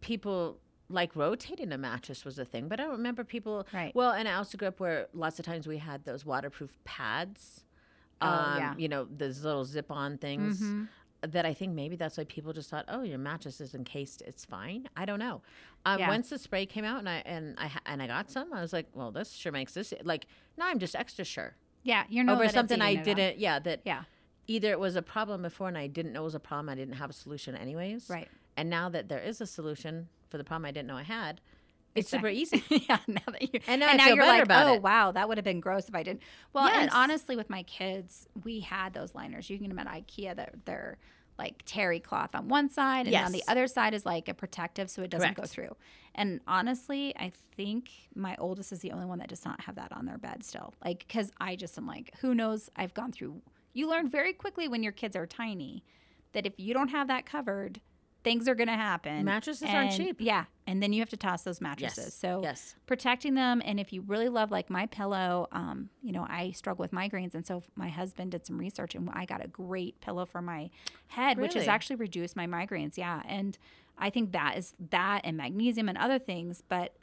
[0.00, 0.58] people
[0.88, 3.66] like rotating a mattress was a thing, but I don't remember people.
[3.72, 3.94] Right.
[3.94, 7.64] Well, and I also grew up where lots of times we had those waterproof pads.
[8.20, 8.74] Oh, um, yeah.
[8.76, 10.60] You know, those little zip on things.
[10.60, 10.88] Mhm.
[11.22, 14.44] That I think maybe that's why people just thought, oh, your mattress is encased, it's
[14.44, 14.88] fine.
[14.96, 15.42] I don't know.
[15.84, 16.08] Um, Yeah.
[16.08, 18.72] Once the spray came out and I and I and I got some, I was
[18.72, 22.48] like, well, this sure makes this like now I'm just extra sure Yeah, you're over
[22.48, 23.38] something I didn't.
[23.38, 24.04] Yeah, that Yeah,
[24.46, 26.68] either it was a problem before and I didn't know it was a problem.
[26.68, 28.08] I didn't have a solution anyways.
[28.08, 28.28] right.
[28.56, 31.40] And now that there is a solution for the problem I didn't know I had,
[31.94, 32.62] it's super easy.
[32.68, 35.38] yeah, now that you And now I now you're like, oh it." wow, that would
[35.38, 36.22] have been gross if I didn't.
[36.52, 39.50] Well, and honestly, with my kids, we had those liners.
[39.50, 40.36] You can get them at IKEA.
[40.36, 40.98] That they're
[41.38, 44.90] like terry cloth on one side, and on the other side is like a protective,
[44.90, 45.74] so it doesn't go through.
[46.14, 49.92] And honestly, I think my oldest is the only one that does not have that
[49.92, 50.74] on their bed still.
[50.84, 52.68] Like, because I just am like, who knows?
[52.76, 53.40] I've gone through.
[53.72, 55.84] You learn very quickly when your kids are tiny
[56.32, 57.80] that if you don't have that covered,
[58.22, 59.24] things are going to happen.
[59.24, 60.16] Mattresses aren't cheap.
[60.20, 62.04] Yeah, and then you have to toss those mattresses.
[62.06, 62.14] Yes.
[62.14, 62.74] So yes.
[62.86, 66.82] protecting them and if you really love like my pillow um you know i struggle
[66.82, 70.24] with migraines and so my husband did some research and i got a great pillow
[70.26, 70.70] for my
[71.08, 73.58] head which has actually reduced my migraines yeah and
[73.98, 76.94] i think that is that and magnesium and other things but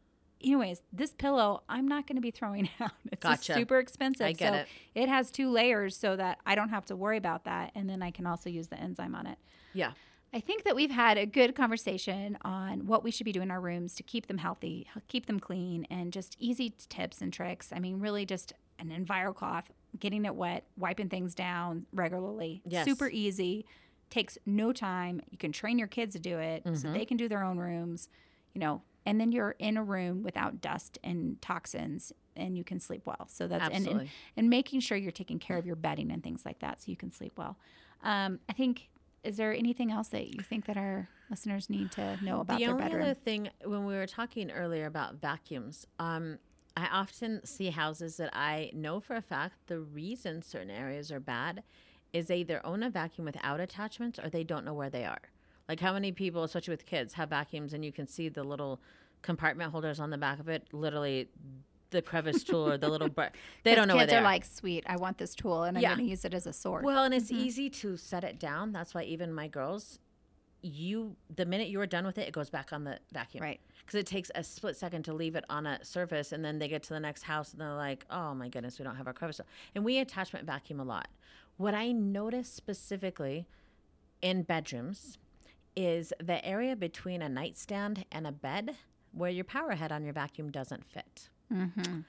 [0.42, 3.54] anyways this pillow i'm not going to be throwing out it's Gotcha.
[3.54, 4.68] super expensive I get so it.
[4.96, 8.02] it has two layers so that i don't have to worry about that and then
[8.04, 9.38] i can also use the enzyme on it
[9.74, 9.92] Yeah.
[10.34, 13.52] I think that we've had a good conversation on what we should be doing in
[13.52, 17.72] our rooms to keep them healthy, keep them clean, and just easy tips and tricks.
[17.74, 19.64] I mean, really just an EnviroCloth,
[20.00, 22.62] getting it wet, wiping things down regularly.
[22.68, 22.86] Yes.
[22.86, 23.66] Super easy,
[24.10, 25.22] takes no time.
[25.32, 26.76] You can train your kids to do it Mm-hmm.
[26.76, 28.10] so they can do their own rooms,
[28.54, 32.80] you know, and then you're in a room without dust and toxins and you can
[32.80, 33.28] sleep well.
[33.30, 34.10] So that's and, and Absolutely.
[34.36, 36.98] and making sure you're taking care of your bedding and things like that so you
[36.98, 37.58] can sleep well.
[38.04, 38.90] Um, I think
[39.28, 42.66] is there anything else that you think that our listeners need to know about the
[42.66, 43.02] their only bedroom?
[43.04, 46.40] other thing when we were talking earlier about vacuums um
[46.78, 51.20] i often see houses that i know for a fact the reason certain areas are
[51.20, 51.62] bad
[52.14, 55.22] is they either own a vacuum without attachments or they don't know where they are
[55.68, 58.80] like how many people especially with kids have vacuums and you can see the little
[59.22, 61.28] compartment holders on the back of it literally
[61.90, 63.24] the crevice tool or the little br-
[63.64, 65.84] they don't know kids they are are like, sweet, I want this tool and I'm
[65.84, 66.84] going to use it as a sword.
[66.84, 67.46] Well, and it's mm-hmm.
[67.46, 68.72] easy to set it down.
[68.72, 70.00] That's why even my girls,
[70.62, 73.44] you the minute you are done with it, it goes back on the vacuum.
[73.44, 73.60] Right.
[73.80, 76.68] Because it takes a split second to leave it on a surface, and then they
[76.68, 79.14] get to the next house and they're like, "Oh my goodness, we don't have our
[79.14, 81.08] crevice." tool." And we attachment vacuum a lot.
[81.56, 83.48] What I notice specifically
[84.22, 85.18] in bedrooms
[85.76, 88.76] is the area between a nightstand and a bed
[89.12, 92.00] where your power head on your vacuum doesn't fit mm-hmm.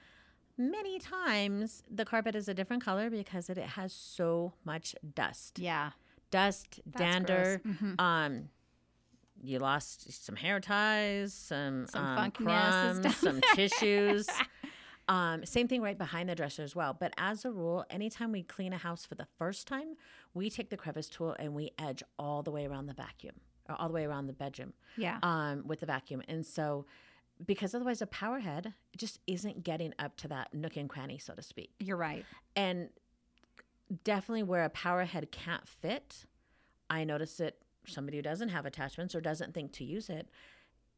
[0.57, 5.91] many times the carpet is a different color because it has so much dust Yeah.
[6.31, 7.61] dust That's dander.
[7.65, 7.99] Mhm.
[7.99, 8.49] um
[9.41, 14.27] you lost some hair ties some, Some um, crumbs some tissues
[15.07, 18.43] um, same thing right behind the dresser as well but as a rule anytime we
[18.43, 19.95] clean a house for the first time
[20.33, 23.35] we take the crevice tool and we edge all the way around the vacuum
[23.69, 25.19] or all the way around the bedroom Yeah.
[25.23, 26.21] um, with the vacuum.
[26.27, 26.85] And so,
[27.45, 31.33] because otherwise, a power head just isn't getting up to that nook and cranny, so
[31.33, 31.71] to speak.
[31.79, 32.25] You're right.
[32.55, 32.89] And
[34.03, 36.25] definitely where a power head can't fit,
[36.89, 40.27] I notice it somebody who doesn't have attachments or doesn't think to use it.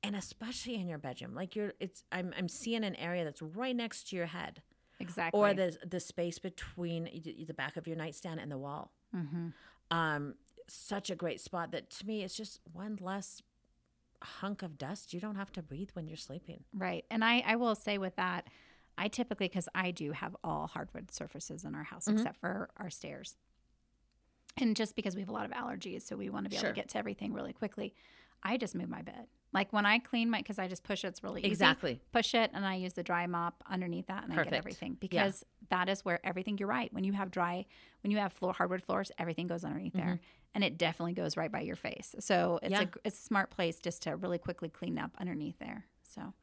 [0.03, 3.75] And especially in your bedroom, like you're, it's, I'm, I'm seeing an area that's right
[3.75, 4.61] next to your head,
[4.99, 5.39] Exactly.
[5.39, 7.03] or the the space between
[7.47, 8.91] the back of your nightstand and the wall.
[9.15, 9.49] mm-hmm.
[9.95, 10.35] Um,
[10.67, 13.41] such a great spot that to me it's just one less
[14.23, 16.63] hunk of dust you don't have to breathe when you're sleeping.
[16.73, 17.05] Right.
[17.09, 18.47] And I, I will say with that,
[18.97, 22.13] I typically, because I do have all hardwood surfaces in our house Mhm.
[22.13, 23.35] except for our stairs.
[24.57, 26.67] And just because we have a lot of allergies, so we want to be able
[26.67, 27.93] to get to everything really quickly,
[28.43, 29.27] I just move my bed.
[29.53, 31.49] Like when I clean my, because I just push it, it's really easy.
[31.49, 31.99] Exactly.
[32.13, 35.43] Push it, and I use the dry mop underneath that, and I get everything because
[35.69, 36.57] that is where everything.
[36.57, 36.91] You're right.
[36.93, 37.65] When you have dry,
[38.01, 40.19] when you have floor hardwood floors, everything goes underneath there,
[40.55, 42.15] and it definitely goes right by your face.
[42.19, 42.81] So it's Mm-hmm.
[42.83, 42.87] Yeah.
[43.03, 45.85] a it's a smart place just to really quickly clean up underneath there.
[46.03, 46.33] So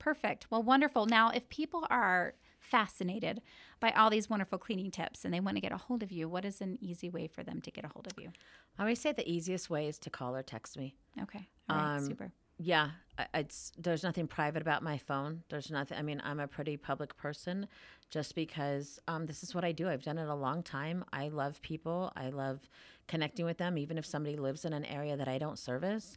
[0.00, 0.48] perfect.
[0.50, 1.06] Well, wonderful.
[1.06, 3.40] Now, if people are fascinated
[3.78, 6.28] by all these wonderful cleaning tips and they want to get a hold of you,
[6.28, 8.30] what is an easy way for them to get a hold of you?
[8.76, 10.96] I always say the easiest way is to call or text me.
[11.22, 11.48] Okay.
[11.70, 11.96] All right.
[11.96, 12.32] Um, super.
[12.58, 15.42] Yeah, I- it's there's nothing private about my phone.
[15.48, 15.98] There's nothing.
[15.98, 17.66] I mean, I'm a pretty public person,
[18.10, 19.88] just because um, this is what I do.
[19.88, 21.04] I've done it a long time.
[21.12, 22.12] I love people.
[22.16, 22.68] I love
[23.08, 26.16] connecting with them, even if somebody lives in an area that I don't service.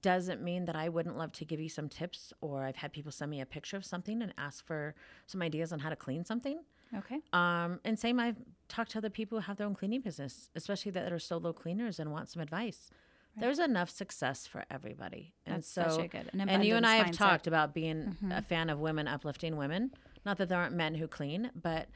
[0.00, 3.10] Doesn't mean that I wouldn't love to give you some tips, or I've had people
[3.10, 4.94] send me a picture of something and ask for
[5.26, 6.60] some ideas on how to clean something.
[6.96, 7.18] Okay.
[7.32, 8.36] Um, and same, I've
[8.68, 11.98] talked to other people who have their own cleaning business, especially that are solo cleaners
[11.98, 12.90] and want some advice.
[13.36, 16.86] There's enough success for everybody, and That's so such a good an and you and
[16.86, 17.16] I have mindset.
[17.18, 19.90] talked about being a fan of women uplifting women.
[20.26, 21.88] Not that there aren't men who clean, but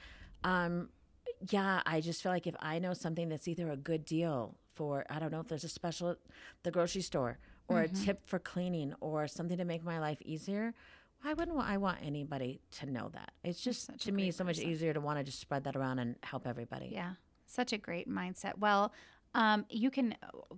[0.45, 0.89] um,
[1.51, 5.05] yeah, I just feel like if I know something that's either a good deal for
[5.11, 6.19] I don't know if there's a special at
[6.63, 8.03] the grocery store or Mm-hmm.
[8.03, 10.73] a tip for cleaning or something to make my life easier.
[11.23, 13.33] Why wouldn't I want anybody to know that?
[13.43, 16.15] It's just to me so much easier to want to just spread that around and
[16.23, 16.91] help everybody.
[16.93, 17.13] Yeah,
[17.47, 18.59] such a great mindset.
[18.59, 18.93] Well,
[19.37, 20.15] um, you can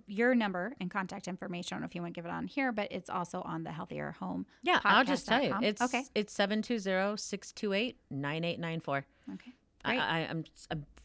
[0.07, 1.75] your number and contact information.
[1.75, 3.63] I don't know if you want to give it on here, but it's also on
[3.63, 4.45] the Healthier Home.
[4.63, 5.53] Yeah, I'll just tell you.
[5.61, 6.03] It's okay.
[6.15, 9.03] it's 720-628-9894.
[9.33, 9.51] Okay.
[9.85, 9.99] I, Great.
[9.99, 10.45] I, I'm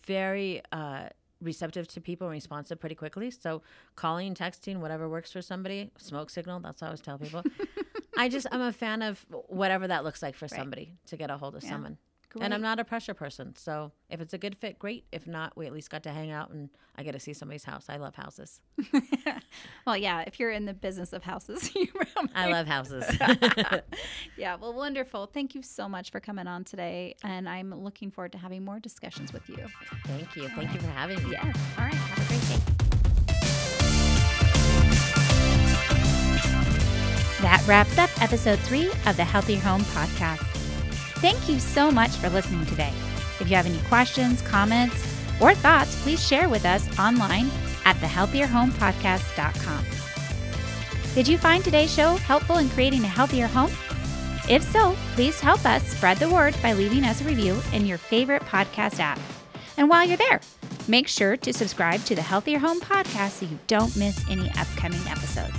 [0.07, 1.09] very uh,
[1.41, 3.31] receptive to people and responsive pretty quickly.
[3.31, 3.62] So
[3.97, 5.91] calling, texting, whatever works for somebody.
[5.99, 6.61] Smoke signal.
[6.61, 7.43] That's what I always tell people.
[8.16, 11.37] I just I'm a fan of whatever that looks like for somebody to get a
[11.37, 11.70] hold of Yeah.
[11.70, 11.99] someone.
[12.41, 13.55] And I'm not a pressure person.
[13.57, 15.05] So if it's a good fit, great.
[15.12, 17.64] If not, we at least got to hang out and I get to see somebody's
[17.64, 17.87] house.
[17.89, 18.61] I love houses.
[19.87, 20.24] well, yeah.
[20.26, 21.89] If you're in the business of houses, you
[22.35, 23.05] I love houses.
[24.37, 24.57] yeah.
[24.57, 25.26] Well, wonderful.
[25.26, 28.80] Thank you so much for coming on today, and I'm looking forward to having more
[28.80, 29.66] discussions with you.
[30.07, 30.49] Thank you.
[30.49, 31.32] Thank you for having me.
[31.32, 31.57] Yes.
[31.78, 31.95] All right.
[31.95, 32.74] Have a great day.
[37.43, 40.53] That wraps up episode three of the Healthy Home podcast.
[41.25, 42.93] Thank you so much for listening today.
[43.41, 44.95] If you have any questions, comments,
[45.41, 47.51] or thoughts, please share with us online
[47.87, 49.87] at thehealthierhomepodcast.com.
[51.14, 53.70] Did you find today's show helpful in creating a healthier home?
[54.51, 57.97] If so, please help us spread the word by leaving us a review in your
[57.97, 59.18] favorite podcast app.
[59.79, 60.43] And while you're there,
[60.89, 65.01] make sure to subscribe to the Healthier Home podcast so you don't miss any upcoming
[65.09, 65.57] episodes.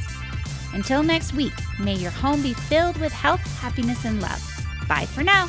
[0.73, 4.54] Until next week, may your home be filled with health, happiness, and love.
[4.87, 5.47] Bye for now.